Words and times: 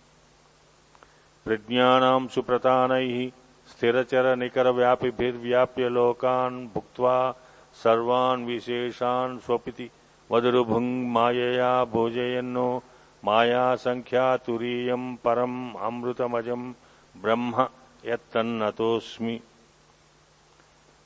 प्रज्ञानाम् 1.45 2.27
सुप्रतानैः 2.27 3.31
स्थिरचरनिकरव्यापिभिर्व्याप्य 3.71 5.89
लोकान् 5.89 6.67
भुक्त्वा 6.73 7.35
सर्वान् 7.73 8.45
विशेषान् 8.45 9.39
स्वपिति 9.39 9.89
मधुरभुङ् 10.31 11.11
मायया 11.11 11.85
भोजयन्नो 11.85 12.83
मायासङ्ख्यातुरीयम् 13.25 15.17
परम् 15.23 15.75
अमृतमजम् 15.75 16.73
ब्रह्म 17.21 17.67
यत्तन्नतोऽस्मि। 18.05 19.39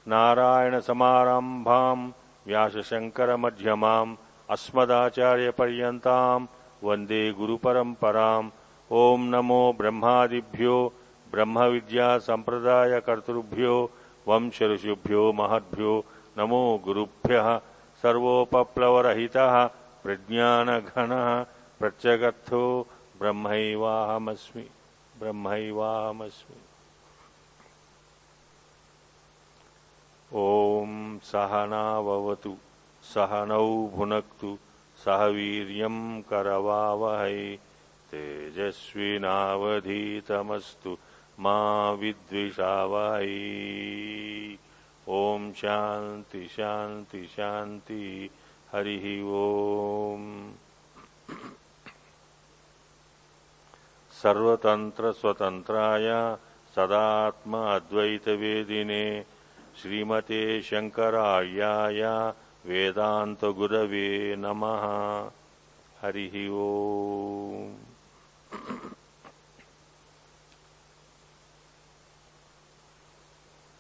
नारायणसमारम्भाम्, 0.08 2.12
व्यासशङ्करमध्यमाम्, 2.48 4.16
अस्मदाचार्यपर्यन्ताम्, 4.50 6.48
वंदे 6.84 7.32
गुरुपरम्पराम् 7.32 8.50
ओम 8.92 9.22
नमो 9.36 9.74
ब्रह्मादिभ्यो 9.78 10.94
ब्रह्म 11.32 11.60
विद्या 11.60 12.18
संप्रदाय 12.18 13.00
कर्तृभ्यो 13.00 13.92
वंश 14.28 14.62
ऋषिभ्यो 14.62 15.34
महद्यो 15.34 16.06
नमो 16.38 16.82
गुरुभ्य, 16.84 17.62
सर्वोपप्लवरहित, 18.02 19.38
प्रज्ञानघन 20.04 21.12
प्रत्यगत्थो 21.80 22.88
ब्रह्मवाहमस्मी 23.20 24.70
ओम 30.34 31.20
सहनावतु 31.24 32.56
सहनौ 33.04 33.88
भुनक्तु, 33.88 34.58
सह 35.06 35.26
वीर्यं 35.26 36.22
करवावहै। 36.22 37.58
तेजस्विनावधीतमस्तु 38.16 40.98
मा 41.40 41.92
विद्विषावहै 41.92 43.28
ॐ 45.10 45.54
शान्ति 45.54 46.48
शान्ति 46.48 47.26
शान्ति 47.26 48.30
हरिः 48.72 49.26
ओम्। 49.26 50.52
सर्वतन्त्रस्वतन्त्राय 54.22 56.38
सदात्म 56.76 57.58
अद्वैतवेदिने 57.58 59.26
श्रीमते 59.82 60.62
शङ्करार्याय 60.62 62.02
वेदान्तगुरवे 62.66 64.36
नमः। 64.36 64.84
हरिः 66.02 66.52
ओम् 66.52 67.85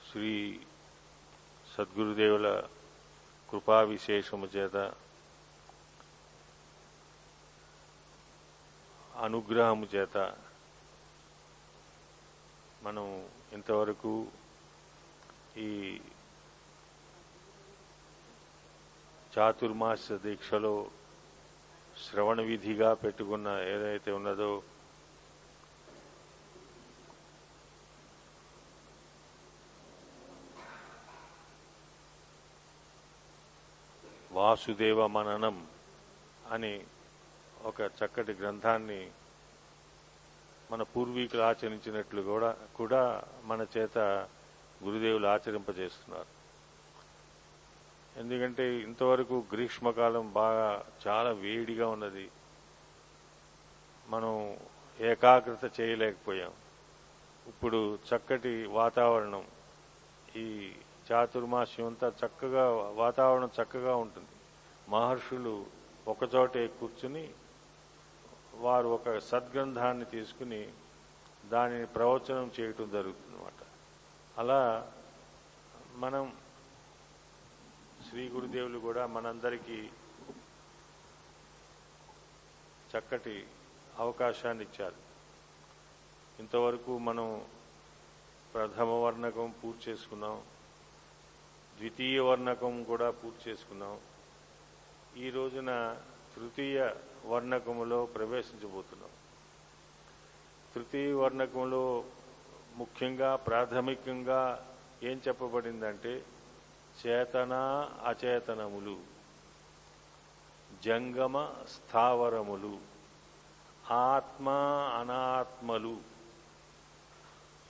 శ్రీ 0.07 0.33
సద్గురుదేవుల 1.67 2.47
కృపా 3.49 3.77
విశేషము 3.89 4.47
చేత 4.55 4.75
అనుగ్రహము 9.19 9.85
చేత 9.85 10.17
మనం 12.83 13.05
ఇంతవరకు 13.53 14.13
ఈ 15.57 15.69
చాతుర్మాస 19.33 20.13
దీక్షలో 20.25 20.73
శ్రవణ 22.03 22.39
విధిగా 22.49 22.89
పెట్టుకున్న 23.03 23.47
ఏదైతే 23.73 24.09
ఉన్నదో 24.19 24.49
వాసుదేవ 34.37 35.07
మననం 35.17 35.57
అని 36.55 36.73
ఒక 37.69 37.81
చక్కటి 37.99 38.33
గ్రంథాన్ని 38.41 39.01
మన 40.71 40.81
పూర్వీకులు 40.93 41.43
ఆచరించినట్లు 41.49 42.21
కూడా 42.31 42.49
కూడా 42.79 43.01
మన 43.49 43.61
చేత 43.75 43.97
గురుదేవులు 44.85 45.27
ఆచరింపజేస్తున్నారు. 45.33 46.31
ఎందుకంటే 48.17 48.75
ఇంతవరకు 48.75 49.45
గ్రీష్మకాలం 49.53 50.33
బాగా 50.33 50.85
చాలా 51.07 51.29
వేడిగా 51.31 51.87
ఉన్నది. 51.87 52.31
మనం 54.07 54.57
ఏకాగ్రత 54.99 55.81
చేయలేకపోయాం. 55.81 56.51
ఇప్పుడు 57.47 57.95
చక్కటి 57.95 58.65
వాతావరణం. 58.65 59.45
ఈ 60.35 60.71
చాతుర్మాస్యం 61.11 61.85
అంతా 61.85 62.13
చక్కగా 62.25 62.71
వాతావరణం 62.89 63.49
చక్కగా 63.63 63.95
ఉంటుంది. 63.95 64.27
మహర్షులు 64.89 65.65
ఒకచోటే 66.07 66.67
కూర్చుని 66.67 67.29
వారు 68.55 68.87
ఒక 68.87 69.17
సద్గ్రంథాన్ని 69.17 70.05
తీసుకుని 70.05 70.67
దానిని 71.45 71.85
ప్రవచనం 71.85 72.51
చేయటం 72.59 72.89
జరుగుతుందన్నమాట. 72.89 73.65
అలా 74.37 74.91
మనం 75.95 76.33
శ్రీ 78.05 78.29
గురుదేవులు 78.29 78.79
కూడా 78.79 79.05
మనందరికీ 79.05 79.77
చక్కటి 82.91 83.35
అవకాశాన్ని 83.99 84.63
ఇచ్చారు 84.63 84.99
ఇంతవరకు 86.39 86.97
మనం 86.97 87.27
ప్రథమ 88.53 88.89
వర్ణకం 88.89 89.53
పూర్తి 89.63 89.91
చేసుకున్నాం. 89.91 90.35
ద్వితీయ 91.77 92.19
వర్ణకం 92.19 92.83
కూడా 92.83 93.11
పూర్తి 93.11 93.49
చేసుకున్నాం. 93.49 93.95
ఈ 95.17 95.29
రోజున 95.29 95.71
తృతీయ 96.35 96.93
వర్ణకములో 97.25 98.05
ప్రవేశించబోతున్నాం. 98.05 99.11
తృతీయ 100.75 101.11
వర్ణకంలో 101.13 101.83
ముఖ్యంగా 102.77 103.35
ప్రాథమికంగా 103.35 104.39
ఏం 105.03 105.21
చెప్పబడిందంటే 105.27 106.13
చేతన 107.07 107.53
అచేతనములు 108.05 108.99
జంగమ 110.85 111.53
స్థావరములు 111.69 112.79
ఆత్మ 113.93 114.49
అనాత్మలు. 114.99 115.97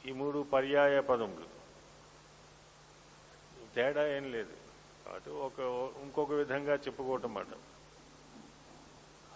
ఈ 0.06 0.12
మూడు 0.12 0.46
పర్యాయ 0.54 1.02
పదములు. 1.02 1.48
తేడా 3.76 4.08
ఏం 4.08 4.32
లేదు. 4.32 4.54
అటు 5.14 5.30
ఒక 5.30 5.60
ఇంకొక 6.04 6.32
విధంగా 6.32 6.74
చెప్పుకోవటం 6.74 7.34
మాట. 7.34 7.46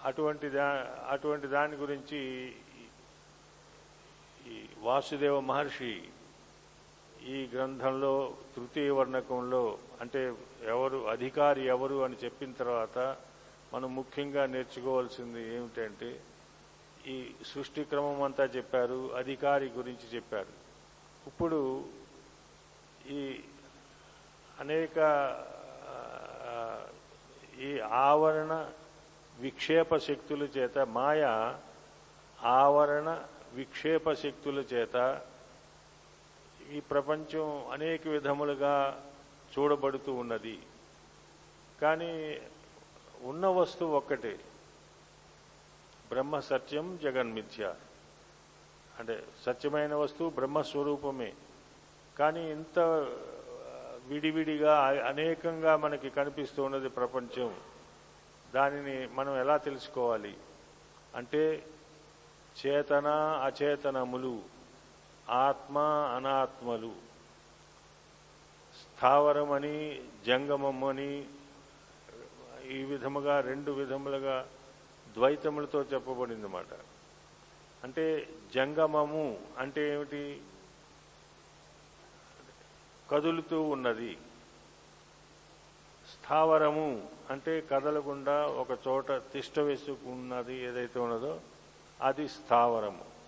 అటువంటి 0.03 0.50
దా 0.50 0.97
అటువంటి 1.07 1.47
దాని 1.47 1.75
గురించి 1.75 2.19
ఈ 4.47 4.68
వాసుదేవ 4.77 5.39
మహర్షి 5.39 6.09
ఈ 7.27 7.50
గ్రంథంలో 7.54 8.33
తృతీయ 8.56 8.89
వర్ణకంలో 8.89 9.77
అంటే 10.01 10.33
ఎవరు 10.66 10.98
అధికారి 10.98 11.66
ఎవరు 11.66 12.04
అని 12.04 12.16
చెప్పిన 12.24 12.51
తర్వాత 12.51 13.18
మనం 13.74 13.95
ముఖ్యంగా 13.95 14.45
నేర్చుకోవాల్సింది 14.45 15.56
ఏమిటంటే 15.56 16.19
ఈ 17.07 17.31
సృష్టి 17.45 17.83
క్రమం 17.83 18.24
అంతా 18.24 18.44
చెప్పారు 18.44 19.13
అధికారి 19.16 19.69
గురించి 19.69 20.16
చెప్పారు. 20.16 20.54
ఇప్పుడు 21.27 21.86
ఈ 23.10 23.39
అనేక 24.60 24.98
ఈ 27.60 27.80
ఆవరణ 27.80 28.71
విక్షేప 29.39 29.98
శక్తుల 29.98 30.44
చేత 30.44 30.80
మాయ 30.80 31.54
ఆవరణ 32.44 33.24
విక్షేప 33.54 34.13
శక్తుల 34.13 34.60
చేత 34.60 35.21
ఈ 36.69 36.80
ప్రపంచం 36.80 37.71
అనేక 37.71 38.07
విధములుగా 38.07 39.04
చూడబడుతూ 39.60 40.13
ఉన్నది. 40.13 40.60
కానీ 41.81 42.42
ఉన్న 43.21 43.48
వస్తువు 43.48 43.95
ఒక్కటే. 43.95 44.39
బ్రహ్మ 46.10 46.39
సత్యం 46.39 47.00
జగన్మిథ్య 47.04 47.75
అంటే 49.00 49.24
సత్యమైన 49.45 49.95
వస్తువు 49.95 50.30
బ్రహ్మస్వరూపమే. 50.30 51.33
కానీ 52.19 52.51
ఇంత 52.51 52.80
విడివిడిగా 54.07 55.06
అనేకంగా 55.07 55.77
మనకి 55.77 56.10
కనిపిస్తూ 56.10 56.63
ఉన్నది 56.63 56.89
ప్రపంచం. 56.89 57.56
దానిని 58.56 59.07
మనం 59.07 59.39
ఎలా 59.39 59.57
తెలుసుకోవాలి? 59.57 60.38
అంటే 61.16 61.66
చేతన 62.66 63.07
అచేతనములు. 63.44 64.58
ఆత్మ 65.29 65.77
అనాత్మలు. 66.15 66.91
స్థావరమని 68.79 70.01
జంగమమని 70.25 71.27
ఈ 72.67 72.83
విధముగా 72.83 73.39
రెండు 73.39 73.71
విధములుగా 73.71 74.49
ద్వైతములతో 75.13 75.81
చెప్పబడింది 75.81 76.45
అన్నమాట 76.45 76.73
అంటే 77.83 78.29
జంగమము 78.55 79.39
అంటే 79.57 79.93
ఏమిటి? 79.93 80.41
కదులుతూ 83.11 83.61
ఉన్నది. 83.61 84.17
స్థావరము 86.09 87.07
అంటే 87.29 87.61
కదలకుండా 87.61 88.47
ఒక 88.47 88.77
చోట 88.87 89.11
తిష్ట 89.11 89.59
వేసుకున్నది 89.59 90.55
ఏదైతే 90.55 90.99
ఉన్నదో 90.99 91.39
అది 92.01 92.29
స్థావరము. 92.29 93.19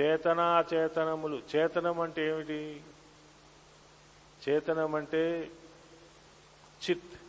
చేతనాచేతనములు. 0.00 1.42
చేతనం 1.56 2.00
అంటే 2.00 2.28
ఏమిటి? 2.28 2.82
చేతనం 4.48 4.94
అంటే 4.94 5.50
చిత్. 6.90 7.20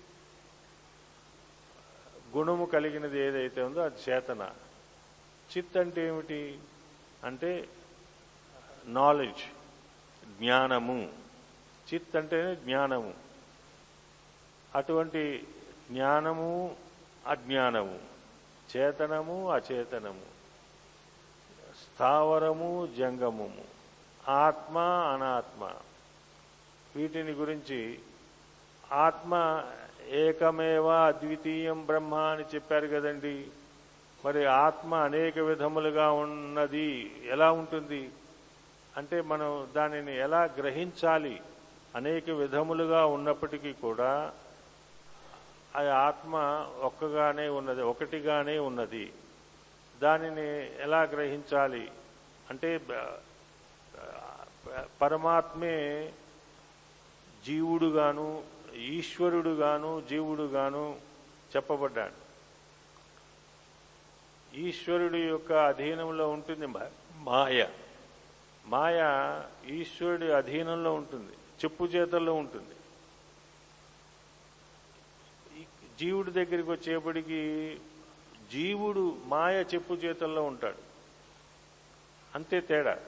గుణము 2.38 2.66
కలిగినది 2.66 3.20
ఏదైతే 3.20 3.62
ఉందో 3.62 3.80
అది 3.80 4.12
చేతన. 4.12 4.52
చిత్ 5.58 5.78
అంటే 5.78 6.08
ఏమిటి? 6.08 6.60
అంటే 7.24 7.70
నాలెడ్జ్ 8.86 9.42
జ్ఞానము. 10.26 11.14
చిత్ 11.94 12.16
అంటేనే 12.16 12.56
జ్ఞానము. 12.56 13.14
అటువంటి 14.76 15.48
జ్ఞానము 15.92 16.76
అజ్ఞానము. 17.28 18.00
చేతనము 18.78 19.52
అచేతనము. 19.52 20.42
స్థావరము 22.02 22.88
జంగమము. 22.98 23.64
ఆత్మ 24.30 24.78
అనాత్మ. 25.14 25.70
వీటిని 26.96 27.32
గురించి 27.32 28.00
ఆత్మ 28.92 29.64
ఏకమేవా 30.10 31.06
అద్వితీయం 31.06 31.86
బ్రహ్మ 31.86 32.16
అని 32.16 32.44
చెప్పారు 32.56 32.88
కదండి. 32.88 33.48
మరి 34.26 34.46
ఆత్మ 34.46 34.96
అనేక 34.96 35.40
విధములుగా 35.40 36.12
ఉన్నది 36.12 37.22
ఎలా 37.26 37.52
ఉంటుంది? 37.52 38.10
అంటే 38.98 39.22
మనం 39.22 39.68
దానిని 39.76 40.20
ఎలా 40.20 40.44
గ్రహించాలి? 40.44 41.42
అనేక 41.96 42.30
విధములుగా 42.30 43.06
ఉన్నప్పటికీ 43.06 43.74
కూడా 43.74 44.32
ఆ 45.76 45.82
ఆత్మ 45.84 46.66
ఒక్కగానే 46.82 47.50
ఉన్నది 47.50 47.82
ఒకటిగానే 47.82 48.60
ఉన్నది. 48.60 49.14
దానిని 50.02 50.82
ఎలా 50.82 51.02
గ్రహించాలి? 51.02 51.92
అంటే 52.50 52.78
పరమాత్మే 55.02 56.14
జీవుడుగాను 57.46 58.44
ఈశ్వరుడుగాను 58.76 60.04
జీవుడుగాను 60.10 61.00
చెప్పబడ్డాడు. 61.56 62.32
ఈశ్వరుడి 64.56 65.18
యొక్క 65.18 65.54
అధీనంలో 65.54 66.30
ఉంటుంది 66.30 66.66
మా- 66.66 66.88
మాయ. 67.16 67.68
మాయ 68.66 69.02
ఈశ్వరుడి 69.66 70.32
అధీనంలో 70.32 70.94
ఉంటుంది 70.94 71.32
చెప్పు 71.34 71.84
చేతల్లో 71.84 72.34
ఉంటుంది. 72.34 72.76
జీవుడి 76.00 76.32
దగ్గరికి 76.32 76.72
వచ్చేప్పటికి 76.72 77.80
జీవుడు 78.52 79.22
మాయ 79.26 79.62
చెప్పు 79.62 79.94
చేతల్లో 79.94 80.44
ఉంటాడు. 80.44 80.78
అంతే 82.36 82.62
తేడా. 82.62 83.00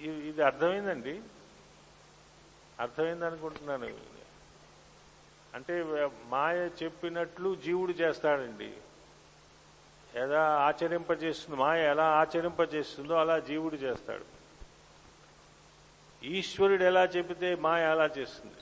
ఇది 0.00 0.42
అర్థమైందండి? 0.42 1.22
అర్థమైంది 2.80 3.26
అనుకుంటున్నాను. 3.26 4.00
అంటే 5.54 5.84
మాయ 6.24 6.68
చెప్పినట్లు 6.82 7.54
జీవుడు 7.54 7.92
చేస్తాడండి. 7.92 8.76
ఎలా 10.14 10.56
ఆచరింపజేస్తుంది 10.56 11.60
మాయ 11.60 11.84
ఎలా 11.84 12.20
ఆచరింపజేస్తుందో 12.20 13.14
అలా 13.14 13.38
జీవుడు 13.38 13.74
చేస్తాడు. 13.74 14.24
ఈశ్వరుడు 16.24 16.84
ఎలా 16.84 17.04
చెబితే 17.04 17.54
మాయ 17.54 17.84
అలా 17.84 18.06
చేస్తుంది. 18.06 18.54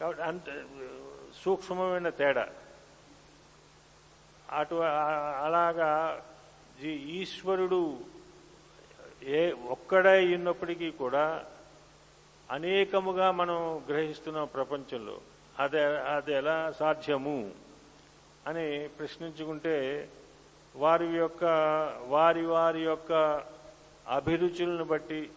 కాబట్టి 0.00 0.22
అంత 0.22 0.64
సూక్ష్మమైన 1.44 2.08
తేడా. 2.08 2.52
అటు 4.48 4.74
అలాగా 5.44 5.90
ఈ 6.84 6.90
ఈశ్వరుడు 7.20 7.98
ఏ 9.24 9.52
ఒక్కడే 9.52 10.34
ఉన్నప్పటికీ 10.34 10.90
కూడా 10.90 11.44
అనేకముగా 12.50 13.30
మనం 13.30 13.82
గ్రహిస్తున్నాం 13.88 14.46
ప్రపంచంలో. 14.46 15.20
అదే 15.58 15.82
అది 15.84 16.32
ఎలా 16.32 16.72
సాధ్యము 16.80 17.50
అని 18.46 18.88
ప్రశ్నించుకుంటే 18.88 20.08
వారి 20.76 21.06
యొక్క 21.06 21.44
వారి 22.08 22.46
వారి 22.46 22.82
యొక్క 22.82 23.12
అభిరుచులను 24.08 24.84
బట్టి 24.84 25.30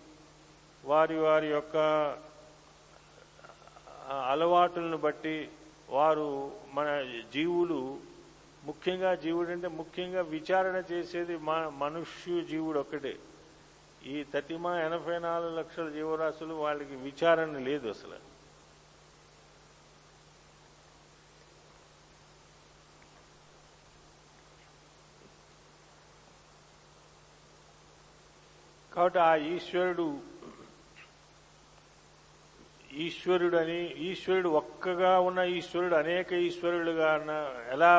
వారి 0.85 1.15
వారి 1.15 1.47
యొక్క 1.47 1.77
అలవాటులను 4.09 4.97
బట్టి 4.97 5.49
వారు 5.89 6.51
మన 6.73 6.87
జీవులు 7.33 7.97
ముఖ్యంగా 8.63 9.15
జీవుడు 9.15 9.51
అంటే 9.51 9.67
ముఖ్యంగా 9.67 10.21
విచారణ 10.21 10.83
చేసేది 10.91 11.37
మా 11.37 11.69
మనుష్యు 11.77 12.41
జీవుడు 12.41 12.79
ఒక్కటే 12.79 13.13
ఈ 14.05 14.23
తటిమా 14.33 14.79
ఎనభై 14.79 15.17
నాలుగు 15.19 15.55
లక్షల 15.55 15.89
జీవరాశులు 15.89 16.53
వాళ్ళకి 16.53 16.95
విచారణ 16.95 17.59
లేదు 17.59 17.87
అసలు. 17.89 18.19
కాబట్టి 28.91 29.19
ఆ 29.19 29.35
ఈశ్వరుడు 29.35 30.07
ఈశ్వరుడు 33.05 33.57
అని 33.57 33.79
ఈశ్వరుడు 33.99 34.49
ఒక్కగా 34.49 35.19
ఉన్న 35.19 35.39
ఈశ్వరుడు 35.39 35.95
అనేక 35.95 36.33
ఈశ్వరుడుగా 36.33 37.09
ఎలా 37.71 37.91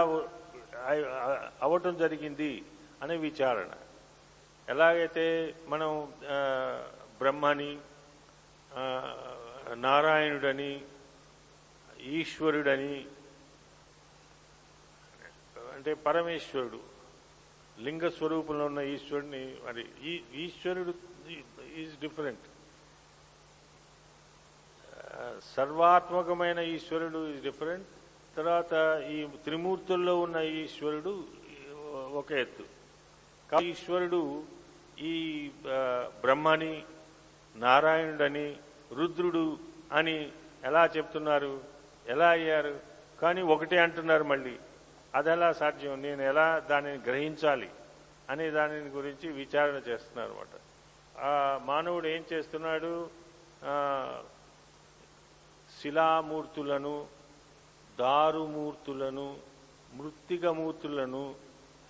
అవ్వటం 1.64 1.94
జరిగింది 1.98 2.52
అనే 3.02 3.16
విచారణ. 3.26 3.70
ఎలాగైతే 4.68 5.26
మనం 5.72 5.90
బ్రహ్మని 7.20 7.70
నారాయణుడని 9.86 10.72
ఈశ్వరుడని 12.18 12.96
అంటే 15.74 15.92
పరమేశ్వరుడు 16.06 16.80
లింగ 17.86 18.04
స్వరూపంలో 18.08 18.64
ఉన్న 18.70 18.80
ఈశ్వరుడిని 18.94 19.44
మరి 19.66 19.82
ఈ 20.10 20.12
ఈశ్వరుడు 20.44 20.92
ఈజ్ 21.82 21.94
డిఫరెంట్. 22.04 22.46
సర్వాత్మకమైన 25.54 26.58
ఈశ్వరుడు 26.74 27.20
ఈజ్ 27.32 27.42
డిఫరెంట్. 27.42 27.88
తర్వాత 28.38 29.02
ఈ 29.10 29.26
త్రిమూర్తుల్లో 29.44 30.20
ఉన్న 30.20 30.36
ఈశ్వరుడు 30.36 31.24
ఒక 32.12 32.32
ఎత్తు. 32.32 32.62
కాబట్టి 33.50 33.68
ఈశ్వరుడు 33.68 34.42
ఈ 34.98 35.50
బ్రహ్మని 36.20 36.82
నారాయణుడని 37.56 38.56
రుద్రుడు 38.92 39.58
అని 39.92 40.32
ఎలా 40.64 40.86
చెప్తున్నారు? 40.96 41.60
ఎలా 42.08 42.30
అయ్యారు? 42.30 42.80
కానీ 43.22 43.42
ఒకటే 43.42 43.78
అంటున్నారు 43.78 44.24
మళ్ళీ. 44.24 44.56
అది 45.14 45.30
ఎలా 45.30 45.52
సాధ్యం? 45.52 46.02
నేను 46.02 46.22
ఎలా 46.22 46.58
దానిని 46.58 47.02
గ్రహించాలి? 47.02 47.70
అనే 48.30 48.50
దాని 48.50 48.72
గురించి 48.72 49.28
విచారణ 49.28 49.74
చేస్తున్నారు 49.88 50.30
అనమాట 50.30 50.54
ఆ 51.20 51.60
మానవుడు 51.64 52.06
ఏం 52.06 52.24
చేస్తున్నాడు? 52.32 53.10
శిలామూర్తులను 55.82 57.17
దారుమూర్తులను 57.98 59.36
మృత్తికమూర్తులను 59.94 61.34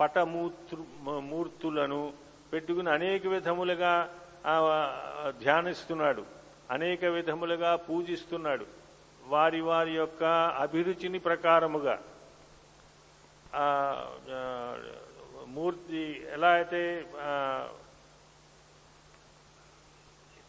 పటమూర్తు 0.00 0.76
మూర్తులను 1.02 2.12
పెట్టుకుని 2.52 2.90
అనేక 2.90 3.26
విధములుగా 3.26 3.92
ధ్యానిస్తున్నాడు. 5.28 6.24
అనేక 6.70 7.04
విధములుగా 7.04 7.76
పూజిస్తున్నాడు. 7.76 8.66
వారి 9.26 9.60
వారి 9.60 9.90
యొక్క 9.90 10.24
అభిరుచిని 10.64 11.18
ప్రకారముగా. 11.18 11.96
మూర్తి 15.48 16.26
ఎలా 16.32 16.48
అయితే 16.48 16.82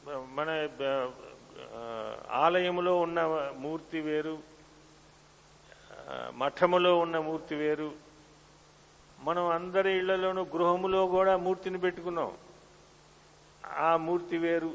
మన 0.08 0.50
ఆలయంలో 2.32 2.94
ఉన్న 3.00 3.20
మూర్తి 3.58 4.00
వేరు 4.02 4.38
మఠములో 6.12 7.00
ఉన్న 7.00 7.18
మూర్తి 7.18 7.56
వేరు. 7.56 7.92
మనం 9.20 9.48
అందరి 9.48 9.98
ఇళ్ళలోనూ 9.98 10.44
గృహములో 10.44 11.08
కూడా 11.08 11.38
మూర్తిని 11.38 11.80
పెట్టుకున్నాం. 11.80 12.32
ఆ 13.66 13.98
మూర్తి 13.98 14.38
వేరు. 14.38 14.74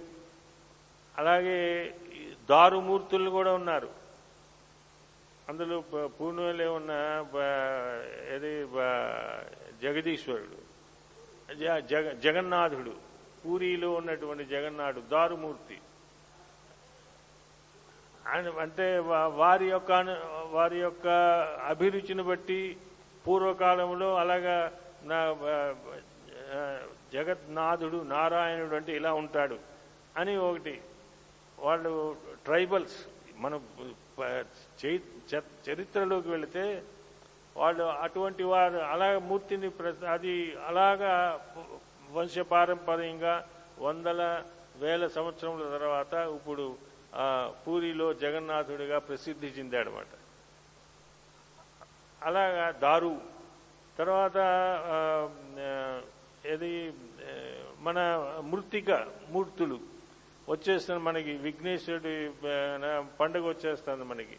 అలాగే 1.19 1.95
దారుమూర్తులు 2.51 3.31
కూడా 3.31 3.55
ఉన్నారు. 3.55 3.89
అందులో 5.49 5.81
ప- 5.81 6.11
ఉన్న 6.67 7.25
ఏది 8.35 8.65
జగదీశ్వరుడు 9.83 10.65
జ- 11.55 11.87
జగ 11.87 12.13
జగన్నాథుడు 12.13 12.93
పూరిలో 13.47 13.93
ఉన్నటువంటి 13.93 14.45
జగన్నాథుడు 14.45 15.01
దారుమూర్తి 15.01 15.79
అంటే 18.61 18.99
వారి 19.35 19.67
యొక్క 19.67 19.93
వారి 20.51 20.79
యొక్క 20.79 21.07
అభిరుచిని 21.65 22.23
బట్టి 22.23 22.77
పూర్వకాలంలో 23.27 24.17
అలాగా 24.17 24.73
నా 25.03 25.19
జగన్నాథుడు 27.13 27.97
నారాయణుడు 27.97 28.77
అంటే 28.77 28.97
ఇలా 28.97 29.13
ఉంటాడు 29.15 29.59
అని 30.17 30.37
ఒకటి. 30.37 30.81
వాళ్ళు 31.59 32.17
ట్రైబల్స్ 32.45 32.97
మన 33.37 33.61
చరిత్రలోకి 35.69 36.29
వెళితే 36.29 36.83
వాళ్ళు 37.57 37.85
అటువంటి 37.85 38.43
వారు 38.43 38.77
అలా 38.77 39.19
మూర్తిని 39.19 39.69
ప్ర- 39.71 40.07
అది 40.09 40.57
అలాగా 40.67 41.41
వంశపారంపర్యంగా 42.11 43.49
వందల 43.79 44.21
వేల 44.77 45.07
సంవత్సరముల 45.07 45.79
తర్వాత 45.79 46.15
ఇప్పుడు 46.15 46.77
పూరిలో 47.63 48.07
జగన్నాథుడిగా 48.23 48.99
ప్రసిద్ధి 49.09 49.49
చెందాడనమాట 49.57 50.13
అలాగా 52.29 52.67
దారు. 52.85 53.15
తర్వాత 53.99 54.39
ఇది 55.55 55.67
ఏది 56.53 56.71
మన 57.87 57.99
మృతిక 58.51 58.91
మూర్తులు. 59.35 59.77
వచ్చేస్తుంది 60.55 61.03
మనకి 61.09 61.33
విఘ్నేశ్వరుడి 61.45 62.15
పండుగ 63.21 63.45
వచ్చేస్తుంది 63.49 64.05
మనకి. 64.13 64.39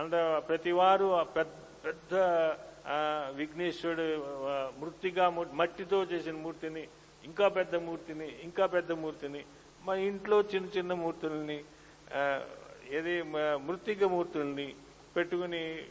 అంత 0.00 0.14
ప్రతి 0.48 0.72
వారు 0.80 1.08
పెద్ద 1.36 1.52
పెద్ద 1.84 2.14
విఘ్నేశ్వరుడు 3.40 4.06
మృతిగా 4.80 5.26
మట్టితో 5.60 5.98
చేసిన 6.12 6.36
మూర్తిని 6.46 6.82
ఇంకా 7.28 7.46
పెద్ద 7.58 7.74
మూర్తిని 7.88 8.28
ఇంకా 8.46 8.64
పెద్ద 8.76 8.92
మూర్తిని 9.02 9.42
మన 9.86 9.96
ఇంట్లో 10.10 10.36
చిన్న 10.52 10.66
చిన్న 10.76 10.92
మూర్తుల్ని 11.04 11.58
ఏది 12.90 13.22
మ- 13.22 13.58
మూర్తుల్ని 14.04 14.74
పెట్టుకుని 15.16 15.84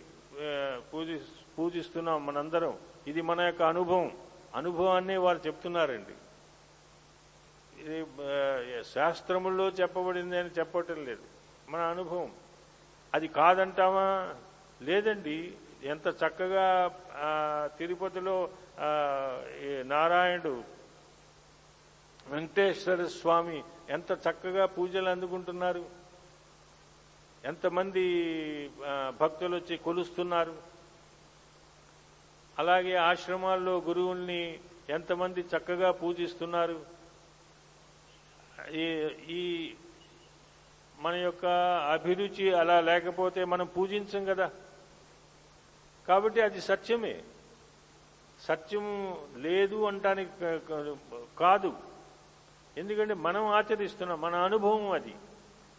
పూజి 0.94 1.22
పూజిస్తున్నాం 1.60 2.26
మనందరం. 2.26 2.78
ఇది 3.08 3.22
మన 3.22 3.42
యొక్క 3.42 3.62
అనుభవం. 3.62 4.18
అనుభవాన్ని 4.56 5.18
వారు 5.18 5.42
చెప్తున్నారండి. 5.48 6.14
ఇది 7.84 8.06
శాస్త్రముల్లో 8.84 9.70
చెప్పబడింది 9.70 10.38
అని 10.38 10.50
చెప్పటం 10.50 11.06
లేదు. 11.06 11.22
మన 11.70 11.80
అనుభవం. 11.80 12.32
అది 13.14 13.28
కాదంటామా? 13.28 14.36
లేదండి. 14.82 15.54
ఎంత 15.84 16.08
చక్కగా 16.08 17.00
తిరుపతిలో 17.78 18.50
నారాయణుడు 19.84 20.64
వెంకటేశ్వర 22.28 23.06
స్వామి 23.06 23.64
ఎంత 23.90 24.12
చక్కగా 24.12 24.66
పూజలు 24.66 25.10
అందుకుంటున్నారు. 25.10 26.03
ఎంతమంది 27.46 28.04
భక్తులు 29.10 29.56
వచ్చి 29.56 29.78
కొలుస్తున్నారు? 29.78 30.56
అలాగే 32.60 32.96
ఆశ్రమాల్లో 32.96 33.78
గురువుల్ని 33.78 34.60
ఎంతమంది 34.90 35.42
చక్కగా 35.42 35.92
పూజిస్తున్నారు? 35.92 36.86
ఈ 38.72 38.84
ఈ 39.30 39.74
మన 41.00 41.16
యొక్క 41.16 41.46
అభిరుచి 41.92 42.54
అలా 42.54 42.82
లేకపోతే 42.82 43.46
మనం 43.46 43.66
పూజించం 43.66 44.26
కదా? 44.26 44.52
కాబట్టి 46.08 46.42
అది 46.42 46.62
సత్యమే. 46.62 47.24
సత్యం 48.42 49.18
లేదు 49.38 49.84
అంటానికి 49.84 50.32
కాదు. 51.40 51.78
ఎందుకంటే 52.78 53.14
మనం 53.14 53.46
ఆచరిస్తున్నాం 53.46 54.22
మన 54.22 54.36
అనుభవం 54.36 54.92
అది. 54.92 55.16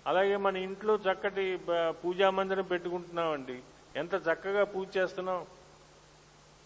అలాగే 0.07 0.37
మన 0.45 0.57
ఇంట్లో 0.57 0.95
చక్కటి 1.07 1.45
పూజా 1.91 2.31
మందిరం 2.31 2.65
పెట్టుకుంటున్నామండి. 2.73 3.57
ఎంత 3.97 4.15
చక్కగా 4.27 4.65
పూజ 4.65 4.87
చేస్తున్నాం. 4.97 5.47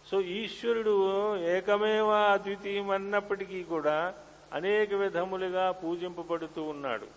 సో 0.08 0.20
ఈశ్వరుడు 0.20 0.94
ఏకమేవ 1.54 2.10
అద్వితీయం 2.32 2.90
అన్నప్పటికీ 2.90 3.62
కూడా 3.62 3.96
అనేక 4.58 4.92
విధములుగా 5.02 5.64
పూజింపబడుతూ 5.82 6.62
ఉన్నాడు. 6.62 7.08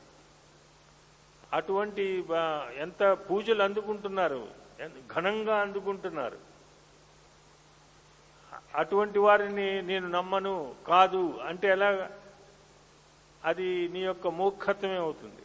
అటువంటి 1.54 2.06
ఎంత 2.78 3.04
పూజలు 3.30 3.64
అందుకుంటున్నారు. 3.64 4.42
ఘనంగా 5.14 5.56
అందుకుంటున్నారు. 5.62 6.40
అటువంటి 8.82 9.20
వారిని 9.20 9.82
నేను 9.82 10.08
నమ్మను 10.10 10.54
కాదు 10.88 11.22
అంటే 11.50 11.68
ఎలా 11.68 11.90
అది 13.46 13.68
నీ 13.94 14.00
యొక్క 14.00 14.28
మూర్ఖత్వమే 14.40 15.00
అవుతుంది. 15.06 15.44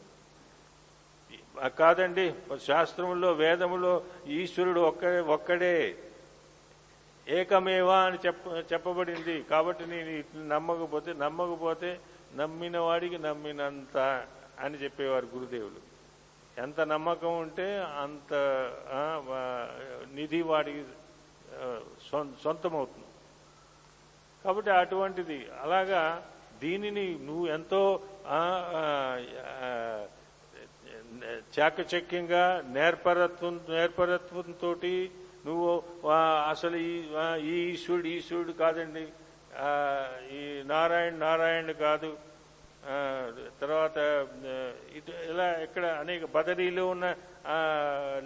కాదండి 1.81 2.25
శాస్త్రంలో 2.69 3.29
వేదములో 3.43 3.93
ఈశ్వరుడు 4.39 4.81
ఒక్కడే 4.91 5.21
ఒక్కడే. 5.37 5.77
ఏకమేవా 7.27 7.97
అని 8.09 8.19
చెప్ప 8.27 8.45
చెప్పబడింది. 8.73 9.37
కాబట్టి 9.53 9.85
నేను 9.93 10.11
ఇట్లా 10.21 10.43
నమ్మకపోతే 10.55 11.11
నమ్మకపోతే 11.25 11.91
నమ్మిన 12.41 12.77
వాడికి 12.87 13.19
నమ్మినంత 13.27 13.97
అని 14.65 14.77
చెప్పేవారు 14.83 15.27
గురుదేవులు. 15.35 15.81
ఎంత 16.65 16.81
నమ్మకం 16.93 17.33
ఉంటే 17.45 17.67
అంత 18.05 18.33
నిధి 20.17 20.41
వాడికి 20.51 20.85
సొంతమవుతుంది. 22.45 23.11
కాబట్టి 24.45 24.71
అటువంటిది. 24.71 25.39
అలాగా 25.65 26.03
దీనిని 26.63 27.07
నువ్వు 27.27 27.47
ఎంతో 27.57 27.83
చాకచక్యంగా 31.59 32.65
నేర్పరత్వం 32.69 33.61
నేర్పరత్వంతో 33.69 34.77
నువ్వు 35.47 35.83
అసలు 36.49 36.77
ఈ 36.77 37.03
ఈ 37.41 37.73
ఈశ్వరుడు 37.73 38.07
ఈశ్వరుడు 38.07 38.53
కాదండి. 38.53 39.09
ఈ 40.37 40.63
నారాయణ 40.67 41.15
నారాయణ 41.15 41.71
కాదు. 41.71 42.17
తర్వాత 43.61 44.27
ఇలా 45.29 45.53
ఇక్కడ 45.53 45.85
అనేక 45.85 46.25
బదరీలో 46.35 46.89
ఉన్న 46.89 47.15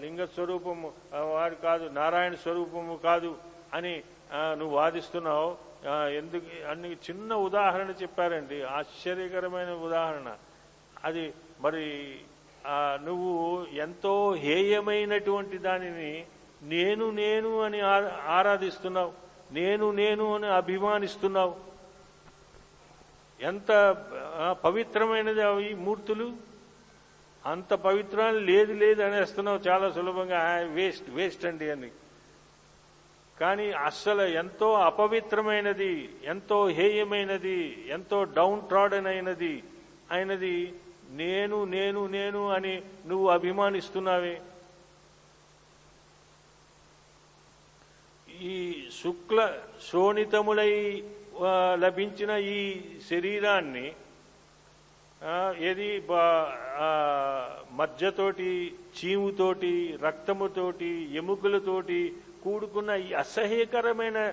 లింగ 0.01 0.25
స్వరూపము 0.25 0.93
వారు 1.13 1.25
వాడు 1.25 1.55
కాదు 1.55 1.89
నారాయణ 1.89 2.35
స్వరూపము 2.35 3.01
కాదు 3.05 3.39
అని 3.75 4.03
నువ్వు 4.35 4.77
వాదిస్తున్నావు. 4.77 5.57
ఎందుకు 6.09 6.71
అన్ని 6.71 6.93
చిన్న 6.93 7.35
ఉదాహరణ 7.35 7.91
చెప్పారండి. 8.03 8.63
ఆశ్చర్యకరమైన 8.63 9.71
ఉదాహరణ. 9.71 10.37
అది 11.05 11.35
మరి 11.61 12.17
నువ్వు 13.05 13.67
ఎంతో 13.73 14.33
హేయమైనటువంటి 14.35 15.59
దానిని 15.59 16.25
నేను 16.63 17.11
నేను 17.11 17.61
అని 17.61 17.81
ఆ- 17.81 18.19
ఆరాధిస్తున్నావు 18.27 19.13
నేను 19.53 19.91
నేను 19.91 20.35
అని 20.35 20.47
అభిమానిస్తున్నావు. 20.47 21.57
ఎంత 23.41 23.97
పవిత్రమైనది 24.65 25.43
అవి 25.43 25.75
మూర్తులు? 25.75 26.33
అంత 27.47 27.75
పవిత్రాలు 27.75 28.39
లేదు 28.39 28.73
లేదు 28.73 29.03
అనేస్తున్నావు 29.03 29.59
చాలా 29.59 29.91
సులభంగా. 29.91 30.57
వేస్ట్ 30.57 31.11
వేస్ట్ 31.11 31.45
అండి 31.45 31.71
అని 31.71 31.91
కానీ 33.41 33.71
అస్సలు 33.71 34.23
ఎంతో 34.23 34.73
అపవిత్రమైనది 34.73 36.15
ఎంతో 36.25 36.69
హేయమైనది 36.69 37.85
ఎంతో 37.89 38.25
డౌన్ 38.25 38.63
ట్రాడన్ 38.63 39.07
అయినది 39.07 39.63
అయినది 40.11 40.75
నేను 41.11 41.65
నేను 41.65 42.07
నేను 42.07 42.51
అని 42.51 42.83
నువ్వు 43.07 43.29
అభిమానిస్తున్నావే. 43.29 44.41
ఈ 48.41 48.89
శుక్ల 49.05 49.59
శోణితములై 49.91 51.05
లభించిన 51.75 52.31
ఈ 52.31 52.81
శరీరాన్ని 53.11 53.93
ఏది 55.59 56.01
బా- 56.01 57.75
మజ్జతోటి 57.75 58.75
చీముతోటి 58.75 59.99
రక్తముతోటి 60.03 61.15
ఎముకలతోటి 61.15 62.17
కూడుకున్న 62.45 62.91
ఈ 62.91 63.13
అసహ్యకరమైన 63.13 64.33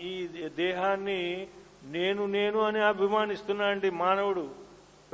ఈ 0.00 0.26
దేహాన్ని 0.56 1.46
నేను 1.84 2.26
నేను 2.26 2.60
అని 2.60 2.80
అభిమానిస్తున్నాడండి 2.80 3.90
మానవుడు. 3.90 4.63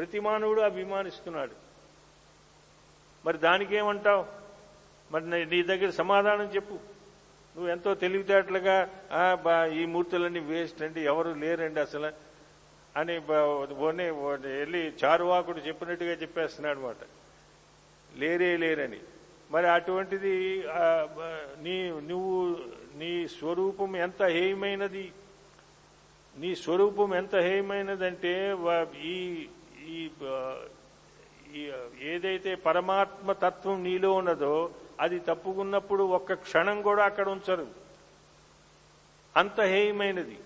ప్రతి 0.01 0.21
మానవుడు 0.21 0.61
అభిమానిస్తున్నాడు. 0.61 1.53
మరి 3.27 3.39
దానికి 3.39 3.77
ఏమంటావు 3.77 4.27
మరి 5.13 5.31
నీ- 5.31 5.67
దగ్గర 5.67 5.91
సమాధానం 5.91 6.45
చెప్పు. 6.45 6.75
నువ్వు 7.57 7.69
ఎంతో 7.69 7.95
తెలివితేటలుగా 7.95 8.89
బా- 9.35 9.73
ఈ 9.73 9.85
మూర్తులన్నీ 9.85 10.39
వేస్ట్ 10.39 10.83
అండి 10.83 11.01
ఎవరు 11.01 11.31
లేరండి 11.31 11.81
అసలు 11.81 12.13
అని 12.97 13.19
ఓనే 13.75 14.11
వెళ్ళి 14.11 14.93
చారువాకుడు 15.05 15.59
చెప్పినట్టుగా 15.59 16.13
చెప్పేస్తున్నాడు 16.13 16.79
అనమాట 16.79 16.97
లేరే 18.17 18.57
లేరని. 18.57 19.01
మరి 19.51 19.69
అటువంటిది 19.69 20.65
నీ 21.63 21.91
నువ్వు 21.91 22.59
నీ 22.95 23.29
స్వరూపం 23.29 23.97
ఎంత 23.97 24.23
హేయమైనది? 24.23 25.13
నీ 26.39 26.57
స్వరూపం 26.57 27.15
ఎంత 27.15 27.37
హేయమైనదంటే 27.37 28.57
ఈ 29.03 29.49
ఈ 29.87 30.11
ఏదైతే 32.01 32.55
పరమాత్మ 32.55 33.33
తత్వం 33.33 33.83
నీలో 33.83 34.13
ఉన్నదో 34.13 34.75
అది 35.01 35.19
తప్పుకున్నప్పుడు 35.19 36.05
ఒక్క 36.05 36.33
క్షణం 36.33 36.83
కూడా 36.83 37.05
అక్కడ 37.05 37.29
ఉంచరు. 37.29 37.67
అంత 39.37 39.61
హేయమైనది. 39.61 40.39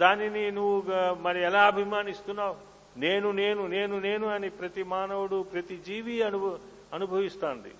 దానిని 0.00 0.50
నువ్వు 0.50 1.14
మరి 1.14 1.42
ఎలా 1.42 1.66
అభిమానిస్తున్నావు? 1.66 2.56
నేను 2.96 3.30
నేను 3.30 3.66
నేను 3.66 3.98
నేను 3.98 4.26
అని 4.26 4.50
ప్రతి 4.50 4.82
మానవుడు 4.82 5.42
ప్రతి 5.42 5.76
జీవి 5.76 6.22
అనుభ 6.22 6.60
అనుభవిస్తాంది. 6.94 7.74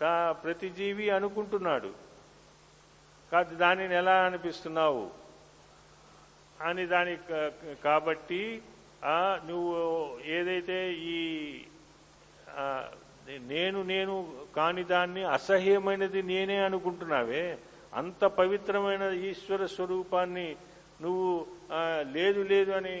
కా- 0.00 0.32
ప్రతి 0.32 0.68
జీవి 0.68 1.10
అనుకుంటున్నాడు. 1.10 1.92
కాదు 3.32 3.54
దానిని 3.54 3.94
ఎలా 3.94 4.24
అనిపిస్తున్నావు? 4.24 5.21
అని 6.62 6.84
దాని 6.86 7.14
కాబట్టి 7.84 8.42
నువ్వు 9.48 9.74
ఏదైతే 10.36 10.78
ఈ 11.12 11.18
నేను 13.52 13.78
నేను 13.82 14.14
కాని 14.56 14.82
దాన్ని 14.84 15.22
అసహ్యమైనది 15.36 16.22
నేనే 16.22 16.56
అనుకుంటున్నావే 16.68 17.44
అంత 17.94 18.24
పవిత్రమైన 18.40 19.04
ఈశ్వర 19.30 19.66
స్వరూపాన్ని 19.66 20.48
నువ్వు 21.02 21.28
లేదు 22.12 22.40
లేదు 22.52 22.72
అని 22.78 22.96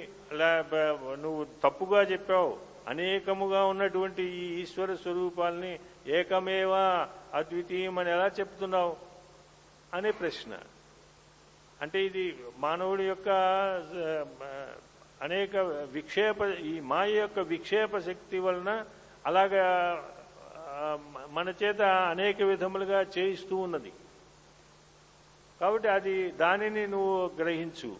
నువ్వు 1.22 1.42
తప్పుగా 1.64 2.00
చెప్పావు. 2.02 2.52
అనేకముగా 2.88 3.60
ఉన్నటువంటి 3.64 4.22
ఈ 4.22 4.44
ఈశ్వర 4.62 4.94
స్వరూపాల్ని 5.02 5.72
ఏకమేవా 6.18 6.84
అద్వితీయం 7.34 7.98
అని 7.98 8.10
ఎలా 8.10 8.28
చెప్తున్నావు? 8.38 8.94
అనే 9.94 10.10
ప్రశ్న. 10.20 10.52
అంటే 11.82 11.98
ఇది 12.08 12.24
మానవుడి 12.64 13.04
యొక్క 13.10 13.28
అనేక 15.26 15.56
విక్షేప 15.96 16.42
ఈ 16.70 16.72
మాయ 16.90 17.10
యొక్క 17.16 17.40
విక్షేప 17.52 17.98
శక్తి 18.08 18.38
వలన 18.44 18.70
అలాగా 19.28 19.64
మన 21.36 21.48
చేత 21.62 21.82
అనేక 22.12 22.38
విధములుగా 22.50 23.00
చేయిస్తూ 23.16 23.56
ఉన్నది. 23.66 23.92
కాబట్టి 25.60 25.88
అది 25.96 26.14
దానిని 26.42 26.84
నువ్వు 26.94 27.16
గ్రహించు. 27.40 27.92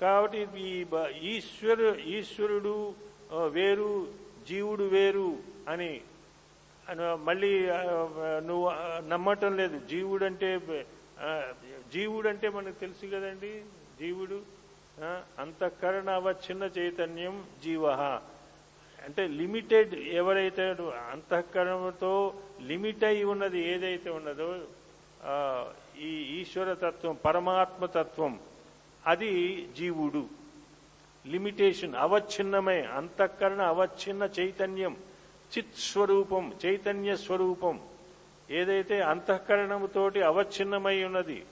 కాబట్టి 0.00 0.40
ఈ 0.68 0.72
ఈశ్వరు 1.34 1.90
ఈశ్వరుడు 2.16 2.74
వేరు 3.56 3.92
జీవుడు 4.48 4.86
వేరు 4.94 5.28
అని 5.72 5.92
మళ్ళీ 7.28 7.52
నువ్వు 8.48 8.66
నమ్మటం 9.12 9.52
లేదు. 9.60 9.76
జీవుడంటే 9.90 10.50
జీవుడు 11.94 12.12
జీవుడంటే 12.12 12.48
మనకు 12.48 12.78
తెలుసు 12.80 13.06
కదండి. 13.06 13.50
జీవుడు 14.00 14.38
అంతఃకరణ 15.38 16.08
అవచ్ఛిన్న 16.10 16.64
చైతన్యం 16.78 17.36
జీవ. 17.64 17.84
అంటే 19.04 19.22
లిమిటెడ్ 19.40 19.94
ఎవరైతే 19.94 20.64
అంతఃకరణతో 21.10 22.12
లిమిట్ 22.66 23.04
అయి 23.04 23.24
ఉన్నది 23.24 23.60
ఏదైతే 23.72 24.10
ఉన్నదో 24.10 24.48
ఈ 25.98 26.10
ఈశ్వర 26.40 26.68
తత్వం 26.82 27.14
అది 29.06 29.32
జీవుడు. 29.78 30.24
లిమిటేషన్ 31.26 31.94
అవచ్ఛిన్నమే 31.94 32.78
అంతఃకరణ 32.98 33.60
అవచ్ఛిన్న 33.72 34.22
చైతన్యం 34.38 34.94
చిత్ 35.52 35.76
స్వరూపం 35.78 36.44
చైతన్య 36.64 37.10
స్వరూపం. 37.16 37.76
ఏదైతే 38.50 38.96
అంతఃకరణముతోటి 39.12 40.20
అవచ్ఛిన్నమై 40.22 40.98
ఉన్నది 41.04 41.44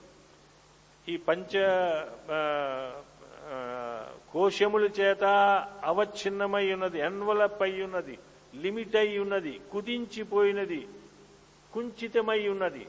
ఈ 1.09 1.17
పంచ 1.17 1.53
కోశముల 4.31 4.89
చేత 4.99 5.23
అవచ్ఛిన్నమై 5.83 6.73
ఉన్నది 6.73 6.99
ఎన్వలప్ 6.99 7.63
అయి 7.63 7.83
ఉన్నది 7.83 8.19
లిమిట్ 8.55 8.95
అయి 8.95 9.19
ఉన్నది 9.19 9.61
కుదించిపోయినది 9.71 10.87
కుంచితమై 11.73 12.47
ఉన్నది 12.47 12.87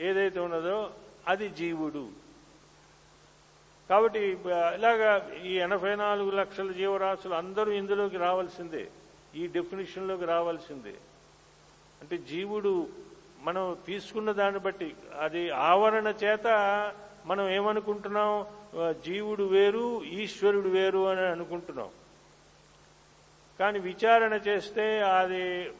ఏదైతే 0.00 0.40
ఉన్నదో 0.40 0.90
అది 1.26 1.48
జీవుడు. 1.48 2.08
కాబట్టి 3.90 4.20
ఇలాగా 4.74 5.30
ఈ 5.44 5.52
ఎనభై 5.54 5.96
నాలుగు 5.96 6.30
లక్షల 6.30 6.72
జీవరాశులు 6.72 7.34
అందరూ 7.34 7.72
ఇందులోకి 7.72 8.16
రావాల్సిందే. 8.16 8.88
ఈ 9.34 9.46
డెఫినేషన్లోకి 9.46 10.24
రావాల్సిందే. 10.24 10.94
అంటే 12.00 12.18
జీవుడు 12.18 12.88
మనం 13.40 13.76
తీసుకున్న 13.86 14.32
దాన్ని 14.32 14.60
బట్టి 14.60 14.94
అది 15.18 15.50
ఆవరణ 15.50 16.06
చేత 16.06 16.46
మనం 17.26 17.48
ఏమనుకుంటున్నాం? 17.48 18.46
జీవుడు 19.04 19.44
వేరు 19.44 20.04
ఈశ్వరుడు 20.04 20.68
వేరు 20.68 21.08
అని 21.08 21.20
అనుకుంటున్నాం. 21.20 21.88
కానీ 23.58 23.78
విచారణ 23.78 24.32
చేస్తే 24.32 25.00
అది 25.02 25.70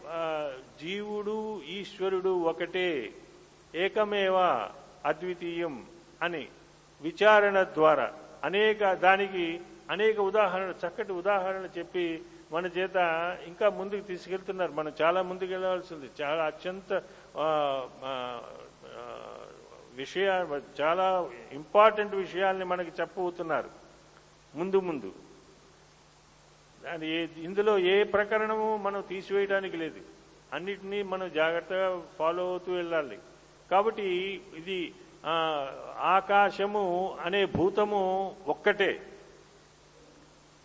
జీవుడు 0.80 1.62
ఈశ్వరుడు 1.62 2.32
ఒకటే 2.50 3.12
ఏకమేవా 3.74 4.70
అద్వితీయం 5.04 5.86
అని 6.22 6.48
విచారణ 7.02 7.62
ద్వారా 7.62 8.12
అనేక 8.44 8.92
దానికి 8.92 9.60
అనేక 9.90 10.18
ఉదాహరణ 10.20 10.74
చక్కటి 10.82 11.12
ఉదాహరణ 11.12 11.68
చెప్పి 11.78 12.22
మన 12.52 12.66
చేత 12.66 12.96
ఇంకా 13.46 13.70
ముందుకు 13.70 14.00
తీసుకెళ్తున్నారు. 14.00 14.72
మనం 14.72 14.92
చాలా 15.02 15.22
ముందుకు 15.22 15.50
వెళ్ళవలసింది. 15.50 16.08
చాలా 16.20 16.44
అత్యంత 16.44 16.92
విషయ 20.00 20.46
చాలా 20.80 21.30
ఇంపార్టెంట్ 21.52 22.14
విషయాల్ని 22.14 22.64
మనకి 22.64 22.92
చెప్పబోతున్నారు. 23.00 23.70
ముందు 24.54 24.80
ముందు. 24.80 25.12
దాని 26.84 27.24
ఇందులో 27.24 27.78
ఏ 27.78 28.02
ప్రకరణము 28.02 28.76
మనం 28.76 29.00
తీసివేయడానికి 29.08 29.76
లేదు. 29.76 30.00
అన్నిటినీ 30.52 31.02
మనం 31.02 31.30
జాగ్రత్తగా 31.34 32.02
ఫాలో 32.18 32.48
అవుతూ 32.48 32.72
వెళ్ళాలి. 32.72 33.18
కాబట్టి 33.70 34.42
ఇది 34.56 34.94
ఆకాశము 35.98 37.16
అనే 37.20 37.44
భూతము 37.44 38.34
ఒక్కటే. 38.46 39.02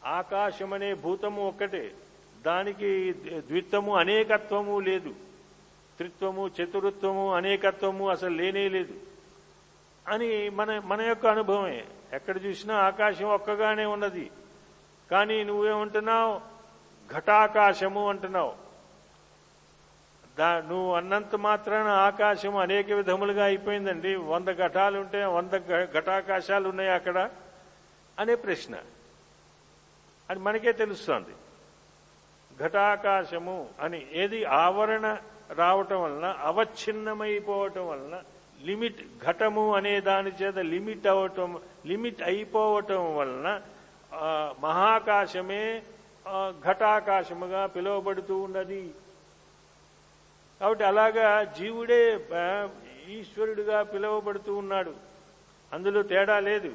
ఆకాశం 0.06 0.74
అనే 0.74 0.94
భూతము 0.94 1.48
ఒక్కటే. 1.48 1.94
దానికి 2.46 3.14
ద్విత్వము 3.14 3.96
అనేకత్వము 3.96 4.80
లేదు. 4.80 5.16
త్రిత్వము 5.98 6.48
చతురుత్వము 6.48 7.34
అనేకత్వము 7.34 8.10
అసలు 8.10 8.30
లేనే 8.30 8.70
లేదు. 8.70 9.15
అని 10.08 10.50
మన 10.50 10.80
మన 10.80 11.02
యొక్క 11.02 11.28
అనుభవమే. 11.28 11.86
ఎక్కడ 12.14 12.46
చూసినా 12.46 12.76
ఆకాశం 12.76 13.26
ఒక్కగానే 13.26 13.86
ఉన్నది. 13.86 14.32
కానీ 15.12 15.44
నువ్వేమంటున్నావు? 15.44 16.42
ఘటాకాశము 17.14 18.10
అంటున్నావు. 18.10 18.54
దా 20.40 20.60
నువ్వు 20.60 20.96
అన్నంత 20.96 21.36
మాత్రాన 21.36 21.88
ఆకాశం 21.88 22.58
అనేక 22.58 22.92
విధములుగా 22.92 23.46
అయిపోయిందండి. 23.46 24.16
వంద 24.16 24.48
ఘటాలు 24.48 25.00
ఉంటే 25.00 25.26
వంద 25.26 25.58
ఘటాకాశాలు 25.94 26.70
ఉన్నాయి 26.70 26.90
అక్కడ 26.90 27.30
అనే 28.20 28.36
ప్రశ్న. 28.36 28.76
అది 30.30 30.40
మనకే 30.40 30.72
తెలుస్తోంది. 30.72 31.30
ఘటాకాశము 32.64 33.70
అని 33.80 34.08
ఏది 34.14 34.46
ఆవరణ 34.46 35.18
రావటం 35.54 36.04
వలన 36.04 36.36
అవచ్ఛిన్నమైపోవటం 36.40 37.88
వలన 37.88 38.22
లిమిట్ 38.66 39.02
ఘటము 39.26 39.76
అనే 39.76 39.94
దాని 40.02 40.32
చేత 40.42 40.58
లిమిట్ 40.74 41.08
అవటం 41.08 41.60
లిమిట్ 41.86 42.22
అయిపోవటం 42.24 43.16
వలన 43.18 43.62
మహాకాశమే 44.60 45.84
ఘటాకాశముగా 46.68 47.66
పిలువబడుతూ 47.68 48.36
ఉన్నది. 48.40 48.84
కాబట్టి 50.60 50.84
అలాగా 50.84 51.44
జీవుడే 51.58 52.04
ఈశ్వరుడుగా 52.14 52.70
ఈశ్వరుడిగా 53.10 53.84
పిలువబడుతూ 53.84 54.56
ఉన్నాడు. 54.56 54.94
అందులో 55.74 56.02
తేడా 56.12 56.40
లేదు. 56.40 56.72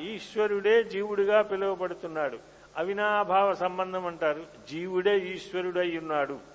ఈశ్వరుడే 0.00 0.84
జీవుడిగా 0.84 1.42
పిలువబడుతున్నాడు. 1.42 2.38
అవినాభావ 2.76 3.54
సంబంధం 3.54 4.06
అంటారు. 4.06 4.44
జీవుడే 4.70 5.14
ఈశ్వరుడై 5.34 5.90
ఉన్నాడు. 5.98 6.53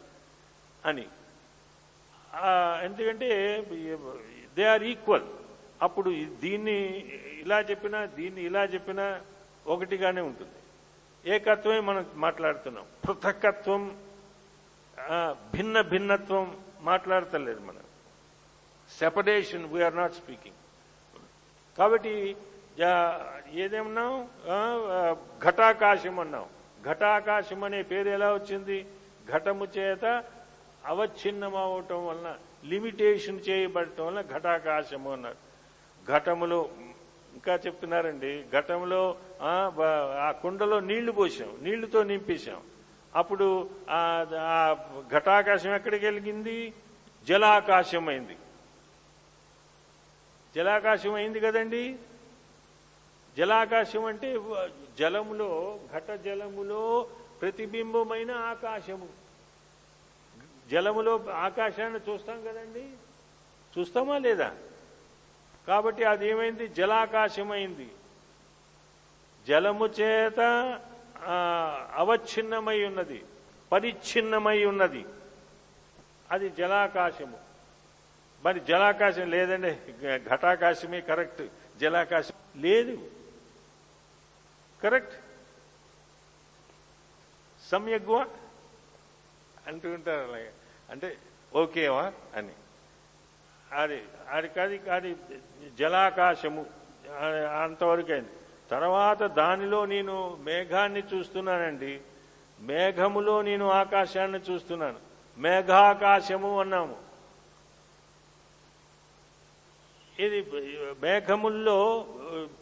అని. 0.85 1.05
ఎందుకంటే 2.85 3.29
దే 4.55 4.63
ఆర్ 4.73 4.83
ఈక్వల్ 4.83 5.27
అప్పుడు 5.85 6.09
దీన్ని 6.43 6.77
ఇలా 7.41 7.59
చెప్పినా 7.69 7.99
దీన్ని 8.19 8.41
ఇలా 8.49 8.63
చెప్పినా 8.73 9.05
ఒకటిగానే 9.73 10.21
ఉంటుంది. 10.29 10.59
ఏకత్వమే 11.35 11.79
మనం 11.89 12.03
మాట్లాడుతున్నాం. 12.25 12.85
పృథకత్వం 13.07 13.83
భిన్న 15.53 15.81
భిన్నత్వం 15.91 16.45
మాట్లాడతలేదు 16.89 17.61
మనం. 17.69 17.83
సెపరేషన్ 18.99 19.65
వీఆర్ 19.73 19.97
నాట్ 20.01 20.13
స్పీకింగ్ 20.13 20.59
కాబట్టి 21.77 22.13
ఏదేమన్నాం? 23.63 24.11
ఘటాకాశం 25.45 26.19
అన్నాం. 26.19 26.47
ఘటాకాశం 26.89 27.63
అనే 27.63 27.81
పేరు 27.91 28.09
ఎలా 28.17 28.29
వచ్చింది? 28.33 28.77
ఘటము 29.33 29.65
చేత 29.77 30.05
అవచ్ఛిన్నమవటం 30.89 32.07
వలన 32.07 32.29
లిమిటేషన్ 32.65 33.39
చేయబడటం 33.49 34.05
వలన 34.07 34.21
ఘటాకాశము 34.21 35.11
అన్నారు. 35.11 35.39
ఘటములో 36.07 36.69
ఇంకా 37.33 37.53
చెప్తున్నారండి 37.55 38.45
ఘటంలో 38.51 39.01
ఆ, 39.41 40.31
కుండలో 40.41 40.79
నీళ్ళు 40.79 41.11
పోసాం 41.11 41.51
నీళ్ళతో 41.61 42.03
నింపేశాం. 42.03 42.61
అప్పుడు 43.15 43.69
ఆ 43.89 44.01
ఘటాకాశం 45.13 45.75
ఎక్కడికి 45.75 46.05
వెలిగింది? 46.05 46.73
జలాకాశం 47.27 48.07
అయింది 48.07 48.35
జలాకాశం 50.55 51.13
అయింది 51.13 51.39
కదండి? 51.39 51.83
జలాకాశం 53.37 54.05
అంటే 54.05 54.29
జలములో 54.99 55.49
ఘట 55.93 56.11
జలములో 56.25 57.07
ప్రతిబింబమైన 57.41 58.31
ఆకాశము. 58.31 59.07
జలములో 60.71 61.25
ఆకాశాన్ని 61.33 61.99
చూస్తాం 62.09 62.41
కదండి? 62.41 62.91
చూస్తామా 63.79 64.17
లేదా? 64.17 64.55
కాబట్టి 65.67 66.03
అది 66.03 66.27
ఏమైంది 66.27 66.67
జలాకాశమైంది. 66.67 67.89
జలము 69.47 69.85
చేత 69.85 70.39
అవచ్ఛిన్నమై 71.95 72.83
ఉన్నది 72.83 73.23
పరిచ్ఛిన్నమై 73.71 74.65
ఉన్నది. 74.65 75.05
అది 76.31 76.49
జలాకాశము. 76.49 77.37
మరి 78.43 78.59
జలాకాశం 78.59 79.29
లేదండి. 79.29 79.77
ఘటాకాశమే 80.29 81.01
కరెక్ట్. 81.01 81.43
జలాకాశం 81.79 82.33
లేదు. 82.55 83.11
కరెక్ట్? 84.83 85.15
సమ్యగ్వా? 87.69 88.27
అంటూ 89.67 89.91
ఉంటారు 89.91 90.27
అలాగే. 90.29 90.53
అంటే 90.91 91.17
ఓకేవా 91.55 92.13
అని. 92.35 92.51
అది 93.71 94.03
అది 94.29 94.47
కాదు 94.47 94.79
అది 94.91 95.15
జలాకాశము. 95.79 96.61
అంతవరకైంది 96.61 97.61
అంతవరకు 97.63 98.11
అయింది. 98.11 98.29
తర్వాత 98.71 99.23
దానిలో 99.23 99.85
నేను 99.85 100.37
మేఘాన్ని 100.41 101.03
చూస్తున్నానండి. 101.13 102.01
మేఘములో 102.59 103.41
నేను 103.41 103.69
ఆకాశాన్ని 103.69 104.39
చూస్తున్నాను. 104.51 104.99
మేఘాకాశము 105.37 106.59
అన్నాము. 106.59 106.97
ఇది 110.19 110.41
మేఘముల్లో 111.01 112.05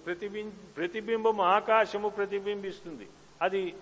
ప్రతిబి 0.05 0.43
ప్రతిబింబం 0.77 1.41
ఆకాశము 1.41 2.09
ప్రతిబింబిస్తుంది. 2.09 3.07
అది 3.41 3.75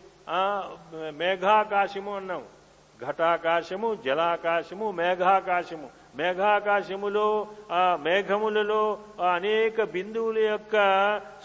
మేఘాకాశము 1.09 2.15
అన్నాము. 2.15 2.54
ఘటాకాశము 3.01 3.95
జలాకాశము 3.95 4.91
మేఘాకాశము. 4.91 5.89
మేఘాకాశములో 6.15 7.47
ఆ 7.71 7.99
మేఘములలో 8.01 8.99
అనేక 9.33 9.83
బిందువుల 9.83 10.39
యొక్క 10.39 10.75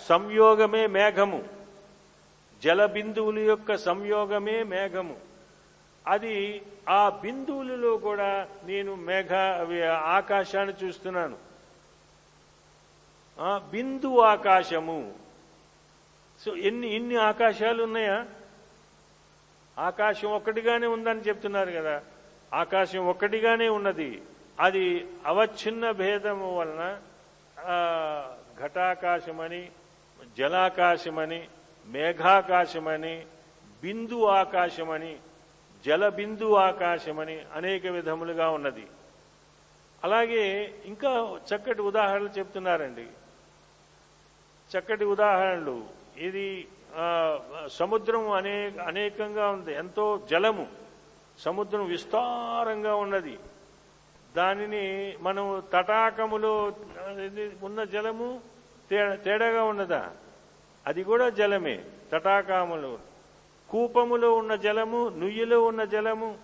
సంయోగమే 0.09 0.87
మేఘము. 0.87 1.45
జల 2.63 2.87
బిందువుల 2.87 3.39
యొక్క 3.39 3.77
సంయోగమే 3.77 4.63
మేఘము. 4.63 5.17
అది 6.07 6.63
ఆ 6.89 7.09
బిందువులలో 7.09 7.97
కూడా 7.97 8.49
నేను 8.65 8.95
మేఘ 8.95 9.33
అవి 9.33 9.87
ఆకాశాన్ని 9.87 10.87
చూస్తున్నాను. 10.87 11.37
బిందు 13.71 14.19
ఆకాశము. 14.19 15.13
సో 16.45 16.57
ఎన్ని 16.57 16.95
ఇన్ని 16.95 17.17
ఆకాశాలు 17.17 17.83
ఉన్నాయా? 17.83 18.27
ఆకాశం 19.81 20.29
ఒక్కటిగానే 20.29 20.87
ఉందని 20.87 21.21
చెప్తున్నారు 21.21 21.71
కదా. 21.71 22.03
ఆకాశం 22.55 23.07
ఒక్కటిగానే 23.07 23.69
ఉన్నది. 23.69 24.23
అది 24.61 25.07
అవచ్ఛిన్న 25.27 25.91
భేదము 25.91 26.59
వలన 26.59 27.01
ఘటాకాశమని 28.61 29.71
జలాకాశమని 30.39 31.49
మేఘాకాశమని 31.87 33.27
బిందు 33.83 34.25
ఆకాశమని 34.25 35.17
జల 35.87 36.09
బిందు 36.09 36.55
ఆకాశమని 36.55 37.41
అనేక 37.55 37.87
విధములుగా 37.87 38.51
ఉన్నది. 38.51 38.87
అలాగే 40.05 40.75
ఇంకా 40.85 41.39
చక్కటి 41.55 41.83
ఉదాహరణలు 41.83 42.29
చెప్తున్నారండి. 42.39 43.07
చక్కటి 44.73 45.05
ఉదాహరణలు. 45.05 45.85
ఇది 46.17 46.69
సముద్రం 47.69 48.31
అనే 48.31 48.73
అనేకంగా 48.87 49.49
ఉంది. 49.51 49.75
ఎంతో 49.75 50.21
జలము. 50.31 50.67
సముద్రం 51.39 51.87
విస్తారంగా 51.87 52.95
ఉన్నది. 52.95 53.39
దానిని 54.37 55.17
మనం 55.21 55.63
తటాకములో 55.73 56.73
ఉన్న 57.63 57.85
జలము 57.85 58.41
తేడాగా 58.91 59.65
ఉన్నదా? 59.65 60.11
అది 60.87 61.05
కూడా 61.05 61.29
జలమే. 61.29 61.85
తటాకములు. 62.13 62.99
కూపములో 63.71 64.35
ఉన్న 64.35 64.55
జలము 64.55 65.09
నుయ్యిలో 65.09 65.65
ఉన్న 65.65 65.85
జలము 65.85 66.39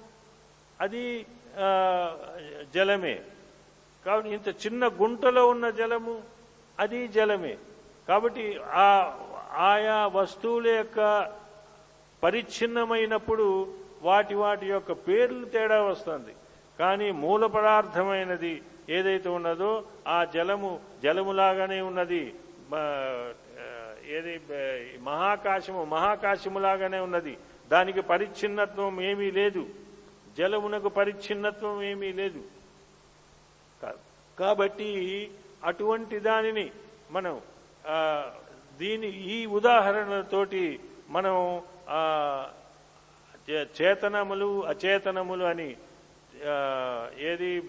అది 0.81 1.27
జలమే. 2.75 3.21
కాబట్టి 4.07 4.31
ఇంత 4.31 4.49
చిన్న 4.49 4.89
గుంటలో 4.89 5.49
ఉన్న 5.49 5.71
జలము 5.71 6.23
అది 6.79 7.09
జలమే. 7.09 7.59
కాబట్టి 8.09 8.61
ఆ 8.63 8.87
ఆయా 9.53 10.07
వస్తువుల 10.07 10.69
యొక్క 10.69 11.31
పరిచ్ఛిన్నమైనప్పుడు 12.23 13.75
వాటి 14.03 14.35
వాటి 14.35 14.67
యొక్క 14.67 14.93
పేర్లు 14.93 15.45
తేడా 15.45 15.83
వస్తుంది. 15.83 16.35
కానీ 16.79 17.11
మూల 17.11 17.47
పదార్థమైనది 17.47 18.63
ఏదైతే 18.89 19.29
ఉన్నదో 19.29 19.85
ఆ 20.09 20.25
జలము 20.25 20.81
జలములాగానే 21.03 21.81
ఉన్నది. 21.81 22.35
ఏది 24.09 24.43
మహాకాశము 25.01 25.85
మహాకాశములాగానే 25.85 26.99
ఉన్నది. 26.99 27.39
దానికి 27.69 28.01
పరిచ్ఛిన్నత్వం 28.01 29.01
ఏమీ 29.01 29.31
లేదు. 29.31 29.67
జలమునకు 30.39 30.89
పరిచ్ఛిన్నత్వం 30.89 31.83
ఏమీ 31.83 32.13
లేదు. 32.13 32.43
కాబట్టి 34.39 35.31
అటువంటి 35.65 36.19
దానిని 36.19 36.71
మనం 37.11 37.41
దీని 38.79 39.09
ఈ 39.35 39.47
ఉదాహరణతోటి 39.47 40.81
మనం 41.09 41.37
చేతనములు 43.81 44.49
అచేతనములు 44.67 45.45
అని 45.45 45.71
ఏది 47.31 47.63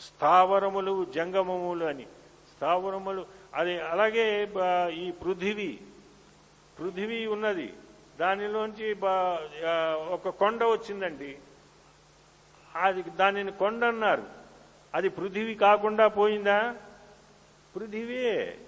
స్థావరములు 0.00 0.94
జంగమములు 1.14 1.84
అని. 1.84 2.06
స్థావరములు 2.56 3.26
అది 3.54 3.74
అలాగే 3.80 4.26
ఈ 5.02 5.10
పృథివీ 5.10 5.78
పృథివీ 6.78 7.26
ఉన్నది. 7.26 7.68
దానిలోంచి 8.20 8.88
ఒక 10.14 10.28
కొండ 10.40 10.64
వచ్చిందండి. 10.64 11.32
అది 12.76 13.02
దానిని 13.02 13.52
కొండ 13.52 13.84
అన్నారు 13.84 14.24
అది 14.94 15.08
పృథివీ 15.08 15.54
కాకుండా 15.54 16.06
పోయిందా? 16.08 16.58
పృథివీయే. 17.76 18.58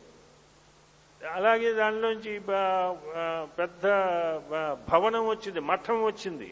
అలాగే 1.36 1.70
దానిలోంచి 1.80 2.32
పెద్ద 3.58 3.84
భవనం 4.90 5.24
వచ్చింది 5.28 5.60
మఠం 5.70 5.98
వచ్చింది. 6.04 6.50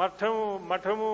మఠం 0.00 0.34
మఠము 0.70 1.08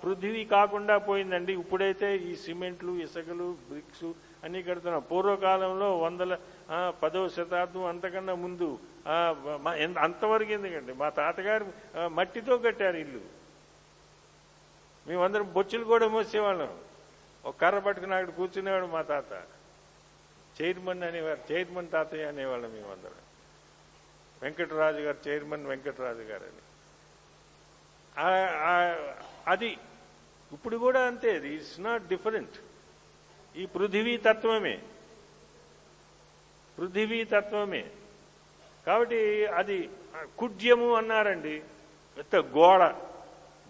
పృథివీ 0.00 0.42
కాకుండా 0.44 0.94
పోయిందండి. 1.08 1.52
ఇప్పుడైతే 1.62 2.08
ఈ 2.30 2.32
సిమెంట్లు 2.44 2.92
ఇసుకలు 3.04 3.46
బ్రిక్స్ 3.68 4.08
అన్ని 4.44 4.60
కడుతున్నాం 4.62 5.02
పూర్వకాలంలో 5.10 5.88
వందల 6.04 6.32
పదవ 7.02 7.24
శతాబ్దం 7.36 7.84
అంతకన్నా 7.92 8.34
ముందు 8.44 8.68
అంతవరకు 10.06 10.52
ఎందుకండి? 10.58 10.92
మా 11.02 11.08
తాతగారు 11.20 11.66
మట్టితో 12.18 12.54
కట్టారు 12.66 12.98
ఇల్లు. 13.04 13.22
మేమందరం 15.08 15.48
బొచ్చులు 15.56 15.84
కూడా 15.92 16.06
మోసేవాళ్ళం. 16.16 16.72
ఒక 17.44 17.54
కర్ర 17.60 17.78
పట్టుకుని 17.86 18.14
అక్కడ 18.14 18.32
కూర్చునేవాడు 18.40 18.88
మా 18.96 19.02
తాత. 19.12 19.32
చైర్మన్ 20.62 21.02
అనేవారు 21.02 21.52
చైర్మన్ 21.52 21.90
తాతయ్య 21.90 22.24
అనేవాళ్ళం 22.24 22.72
మేమందరం 22.72 23.12
వెంకటరాజు 24.42 24.96
గారు 24.96 25.28
చైర్మన్ 25.28 25.66
వెంకటరాజు 25.66 26.18
గారు 26.18 26.42
అని. 26.42 26.62
అది 29.46 29.78
ఇప్పుడు 30.52 30.76
కూడా 30.76 31.06
అంతే 31.06 31.36
ఇది 31.36 31.54
ఇట్స్ 31.54 31.80
నాట్ 31.80 32.08
డిఫరెంట్ 32.08 32.56
ఈ 33.56 33.66
పృథివీ 33.66 34.16
తత్వమే. 34.16 34.82
పృథివీ 36.78 37.24
తత్వమే. 37.24 37.90
కాబట్టి 38.86 39.46
అది 39.46 39.90
కుడ్యము 40.38 40.94
అన్నారండి. 40.94 41.62
పెద్ద 42.18 42.36
గోడ. 42.36 42.82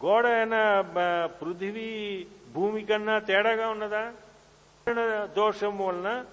గోడ 0.04 0.26
అయినా 0.26 0.80
పృథివీ 1.26 2.26
భూమి 2.52 2.84
కన్నా 2.84 3.18
తేడాగా 3.18 3.68
ఉన్నదా? 3.68 4.14
దోషం 5.36 5.78
వలన 5.78 6.24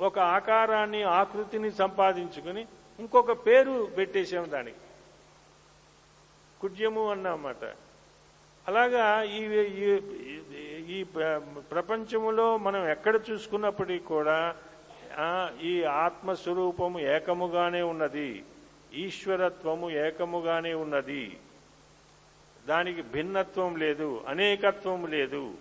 ఒక 0.00 0.18
ఆకారాన్ని 0.18 1.02
ఆకృతిని 1.02 1.72
సంపాదించుకుని 1.72 2.66
ఇంకొక 3.00 3.46
పేరు 3.46 3.90
పెట్టేసాం 3.96 4.50
దానికి. 4.50 4.76
కుడ్యము 6.60 7.10
అన్నమాట. 7.10 7.64
అలాగా 8.68 9.22
ఈ 9.22 9.44
ఈ- 10.88 11.04
ప్రపంచములో 11.72 12.58
మనం 12.58 12.88
ఎక్కడ 12.88 13.20
చూసుకున్నప్పటికీ 13.30 13.98
కూడా 13.98 14.56
ఈ 15.62 15.82
ఆత్మస్వరూపము 15.82 17.00
ఏకముగానే 17.00 17.82
ఉన్నది. 17.82 18.44
ఈశ్వరత్వము 18.94 19.90
ఏకముగానే 19.90 20.74
ఉన్నది. 20.74 21.38
దానికి 22.68 23.02
భిన్నత్వం 23.02 23.76
లేదు 23.76 24.24
అనేకత్వం 24.28 25.06
లేదు 25.06 25.54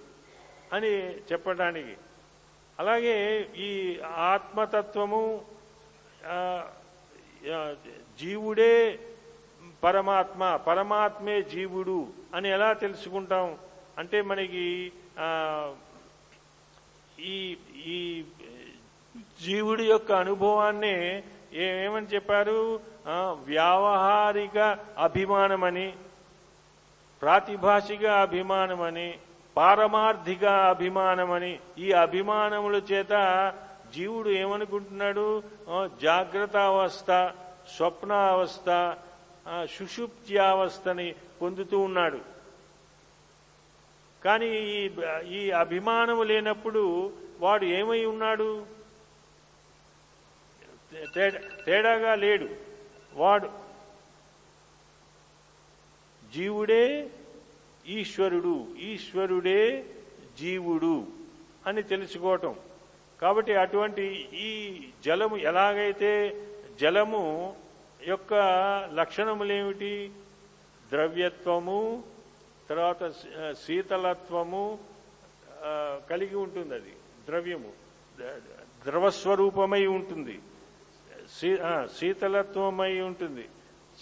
అని 0.74 1.18
చెప్పడానికి 1.18 1.98
అలాగే 2.80 3.18
ఈ 3.68 3.70
ఆత్మతత్వము 4.32 5.22
జీవుడే 8.20 8.74
పరమాత్మ 9.84 10.56
పరమాత్మే 10.68 11.36
జీవుడు 11.54 12.00
అని 12.36 12.48
ఎలా 12.50 12.70
తెలుసుకుంటాం? 12.74 13.48
అంటే 13.98 14.18
మనకి 14.22 14.66
ఈ 17.34 17.36
ఈ 17.96 18.00
జీవుడి 19.42 19.86
యొక్క 19.92 20.12
అనుభవాన్ని 20.24 20.96
ఏమని 21.66 22.08
చెప్పారు? 22.14 22.60
వ్యావహారిక 23.50 24.58
అభిమానమని 24.98 25.88
ప్రాతిభాషిక 27.22 28.06
అభిమానమని 28.26 29.10
పారమార్థిక 29.58 30.46
అభిమానమని. 30.46 31.60
ఈ 31.78 31.92
అభిమానముల 31.92 32.76
చేత 32.76 33.54
జీవుడు 33.94 34.30
ఏమనుకుంటున్నాడు? 34.30 35.44
జాగ్రత్త 36.02 36.58
అవస్థ 36.58 37.32
స్వప్న 37.76 38.14
అవస్థ 38.14 38.96
సుషుప్త్యావస్థని 39.70 41.16
పొందుతూ 41.42 41.80
ఉన్నాడు. 41.80 42.20
కానీ 44.26 44.48
ఈ 44.48 44.90
ఈ 45.28 45.52
అభిమానము 45.52 46.24
లేనప్పుడు 46.24 47.14
వాడు 47.40 47.66
ఏమై 47.66 48.06
ఉన్నాడు? 48.06 48.66
తేడా- 51.16 51.64
తేడాగా 51.66 52.16
లేడు. 52.16 52.50
వాడు 53.14 53.50
జీవుడే 56.34 57.10
ఈశ్వరుడు 57.88 58.68
ఈశ్వరుడే 58.80 59.86
జీవుడు 60.40 61.08
అని 61.68 61.84
తెలుసుకోవటం. 61.84 62.56
కాబట్టి 63.22 63.54
అటువంటి 63.54 64.30
ఈ 64.34 64.80
జలము 65.06 65.38
ఎలాగైతే 65.38 66.44
జలము 66.82 67.56
యొక్క 68.08 68.34
లక్షణములేమిటి? 68.94 70.12
ద్రవ్యత్వము 70.92 72.04
తర్వాత 72.70 73.12
శీతలత్వము 73.52 74.80
కలిగి 76.10 76.36
ఉంటుంది 76.36 76.74
అది 76.74 76.96
ద్రవ్యము. 77.28 77.72
ద్రవస్వరూపమై 78.86 79.86
ఉంటుంది. 79.86 80.40
శీతలత్వమై 82.00 83.00
ఉంటుంది. 83.00 83.50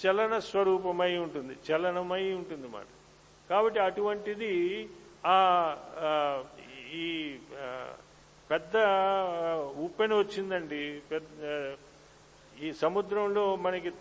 చలన 0.05 0.39
స్వరూపమై 0.39 1.17
ఉంటుంది. 1.17 1.53
చలనమై 1.71 2.33
ఉంటుంది 2.33 2.67
మాట 2.67 2.85
కాబట్టి 3.49 3.79
అటువంటిది 3.79 4.53
ఆ 5.25 5.37
ఈ 6.93 7.07
పెద్ద 8.49 8.75
ఉప్పెన 9.85 10.11
వచ్చిందండి. 10.13 10.83
పెద్ద 11.11 11.41
ఈ 12.61 12.67
సముద్రంలో 12.83 13.55
మనకి 13.55 13.91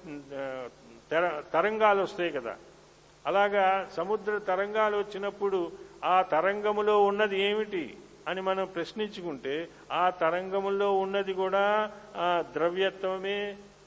తరంగాలు 1.53 2.01
వస్తాయి 2.03 2.31
కదా. 2.31 2.55
అలాగా 3.25 3.65
సముద్ర 3.97 4.33
తరంగాలు 4.49 4.97
వచ్చినప్పుడు 4.97 5.61
ఆ 6.05 6.17
తరంగములో 6.33 6.97
ఉన్నది 7.05 7.37
ఏమిటి 7.41 7.85
అని 8.29 8.41
మనం 8.41 8.65
ప్రశ్నించుకుంటే 8.67 9.55
ఆ 9.93 10.05
తరంగములో 10.23 10.89
ఉన్నది 11.05 11.33
కూడా 11.35 11.65
ఆ 12.17 12.29
ద్రవ్యత్వమే 12.55 13.39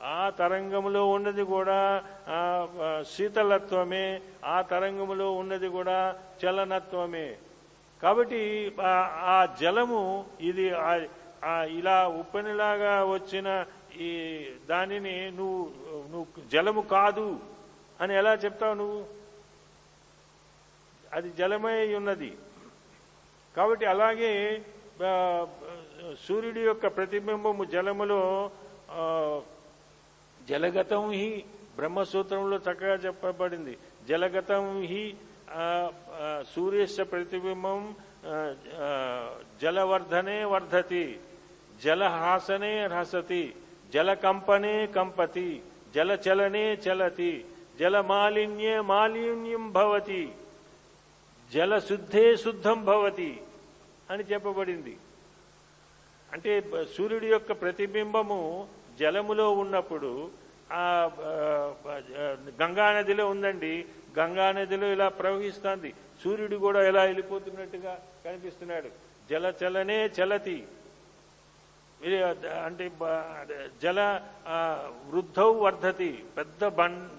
ఆ 0.04 0.30
తరంగములో 0.30 1.10
ఉన్నది 1.10 1.44
కూడా 1.44 2.04
ఆ, 2.28 3.04
శీతలత్వమే 3.12 4.22
ఆ 4.46 4.62
తరంగములో 4.62 5.32
ఉన్నది 5.32 5.68
కూడా 5.68 6.16
చలనత్వమే. 6.46 7.36
కాబట్టి 8.04 8.74
ఆ- 8.82 9.48
జలము 9.62 10.26
ఇది 10.40 10.72
ఇలా 11.70 12.08
ఉప్పెనలాగా 12.08 13.04
వచ్చిన 13.06 13.66
ఈ 14.00 14.10
దానిని 14.70 15.32
నువ్వు 15.32 15.72
నువ్వు 16.12 16.48
జలము 16.52 16.82
కాదు 16.82 17.40
అని 18.02 18.16
ఎలా 18.16 18.34
చెప్తావు 18.34 18.74
నువ్వు? 18.74 19.06
అది 21.14 21.30
జలమై 21.30 21.94
ఉన్నది. 21.94 22.38
కాబట్టి 23.58 23.86
అలాగే 23.86 24.62
సూర్యుడి 26.28 26.60
యొక్క 26.62 26.88
ప్రతిబింబము 26.88 27.64
జలములో 27.64 28.52
జలగతం 30.48 31.12
హి 31.12 31.30
బ్రహ్మసూత్రంలో 31.78 32.58
చక్కగా 32.58 32.96
చెప్పబడింది. 32.98 33.74
జలగతం 34.08 34.66
హి 34.84 35.04
ఆ, 35.54 35.66
సూర్యస్య 36.54 37.04
ప్రతిబింబం 37.04 37.82
జలవర్ధనే 39.62 40.44
వర్ధతి 40.44 41.04
జలహాసనే 41.84 42.86
హసతి 42.88 43.44
జలకంపనే 43.94 44.88
కంపతి 44.88 45.50
జలచలనే 45.96 46.74
చలతి 46.86 47.32
జలమాలిన్యే 47.80 48.80
మాలిన్యం 48.82 49.72
భవతి 49.72 50.24
జలశుద్ధే 51.52 52.36
శుద్ధం 52.36 52.86
భవతి 52.86 53.32
అని 54.10 54.24
చెప్పబడింది. 54.24 54.96
అంటే 56.30 56.52
సూర్యుడి 56.96 57.28
యొక్క 57.28 57.52
ప్రతిబింబము 57.62 58.42
జలములో 59.00 59.52
ఉన్నప్పుడు 59.52 60.30
ఆ 60.72 61.12
గంగా 62.62 62.94
నదిలో 62.94 63.30
ఉందండి. 63.30 63.86
గంగా 64.20 64.52
నదిలో 64.52 64.92
ఇలా 64.92 65.10
ప్రవహిస్తుంది. 65.10 65.94
సూర్యుడు 66.24 66.56
కూడా 66.56 66.88
ఇలా 66.88 67.04
వెళ్ళిపోతున్నట్టుగా 67.04 68.00
కనిపిస్తున్నాడు. 68.26 68.90
జలచలనే 69.30 70.06
చలతి. 70.06 70.68
అంటే 72.64 72.92
జల 73.84 74.22
ఆ, 74.48 74.90
వృద్ధౌ 75.10 75.54
వర్ధతి. 75.54 76.24
పెద్ద 76.38 76.66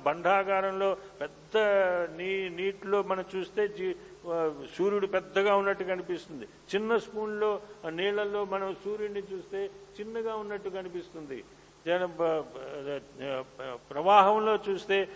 బండాగారంలో 0.02 0.96
పెద్ద 1.20 1.58
నీ 2.16 2.48
నీటిలో 2.48 3.02
మనం 3.02 3.24
చూస్తే 3.36 3.68
జీ- 3.68 3.94
సూర్యుడు 4.78 5.06
పెద్దగా 5.06 5.56
ఉన్నట్టు 5.56 5.84
కనిపిస్తుంది. 5.84 6.44
చిన్న 6.44 6.96
స్పూన్లో 6.96 7.60
నీళ్ళలో 7.88 8.44
మనం 8.44 8.76
సూర్యుడిని 8.84 9.22
చూస్తే 9.32 9.70
చిన్నగా 10.00 10.36
ఉన్నట్టు 10.36 10.68
కనిపిస్తుంది. 10.68 11.44
ప్రవాహంలో 13.90 14.58
చూస్తే 14.68 15.08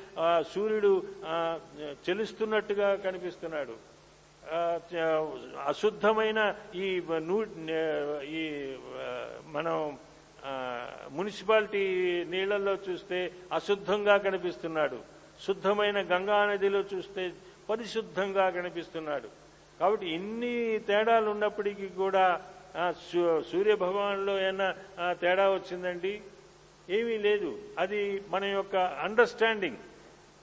సూర్యుడు 0.54 1.02
చెలుస్తున్నట్టుగా 2.08 2.94
కనిపిస్తున్నాడు. 2.94 3.92
అశుద్ధమైన 5.66 6.54
ఈ 6.74 7.02
నూ 7.11 7.44
ఈ 8.22 8.74
మనం 9.46 9.98
మున్సిపాలిటీ 11.11 12.24
నీళ్ళలో 12.24 12.74
చూస్తే 12.74 13.32
అశుద్ధంగా 13.52 14.16
కనిపిస్తున్నాడు. 14.16 14.98
శుద్ధమైన 15.46 16.00
గంగా 16.00 16.46
నదిలో 16.46 16.80
చూస్తే 16.80 17.32
పరిశుద్ధంగా 17.70 18.50
కనిపిస్తున్నాడు. 18.50 19.28
కాబట్టి 19.80 20.14
ఇన్ని 20.14 20.78
తేడాలు 20.78 21.30
ఉన్నప్పటికీ 21.30 21.88
కూడా 21.88 22.40
సూ- 22.90 23.40
సూర్య 23.40 23.74
భగవాన్లో 23.74 24.38
ఏమైనా 24.38 24.74
తేడా 25.12 25.50
వచ్చిందండి? 25.50 26.20
ఏమీ 26.90 27.18
లేదు. 27.18 27.58
అది 27.78 28.22
మన 28.28 28.44
యొక్క 28.44 28.76
అండర్స్టాండింగ్ 28.76 29.76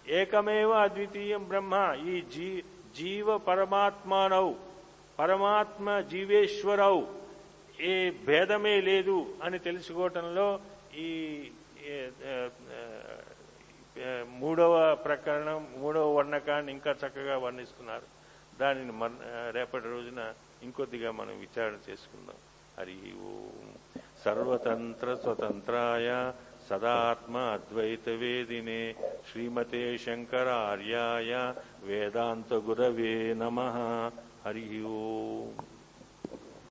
ఏకమేవ 0.08 0.72
అద్వితీయం 0.72 1.48
బ్రహ్మ. 1.48 1.98
ఈ 2.08 2.22
జీ 2.22 2.64
జీవ 2.96 3.38
పరమాత్మానవు. 3.38 4.56
పరమాత్మ 5.20 6.00
జీవేశ్వరవు. 6.00 7.08
ఏ 7.82 8.12
భేదమే 8.12 8.82
లేదు 8.82 9.36
అని 9.44 9.60
తెలుసుకోవటంలో 9.60 10.60
ఈ 10.96 11.08
మూడవ 14.30 14.96
ప్రకరణం 14.96 15.68
మూడవ 15.78 16.14
వర్ణకాన్ని 16.14 16.72
ఇంకా 16.72 16.92
చక్కగా 16.92 17.38
వర్ణిస్తున్నారు. 17.38 18.08
దానిని 18.60 18.92
రేపటి 19.52 19.86
రోజున 19.86 20.34
ఇంకొద్దిగా 20.64 21.12
మనం 21.12 21.40
విచారణ 21.40 21.74
చేసుకుందాం. 21.90 22.36
హరి 22.80 22.98
ఓం. 23.22 23.74
सर्वतन्त्रस्वतन्त्राय 24.24 26.34
सदात्म 26.70 27.38
अद्वैतवेदिने 27.38 28.96
श्रीमते 29.32 29.98
शङ्करार्याय 29.98 31.54
वेदान्तगुरवे 31.84 33.34
नमः। 33.34 34.12
हरिः 34.46 34.86
ओम्। 34.86 35.69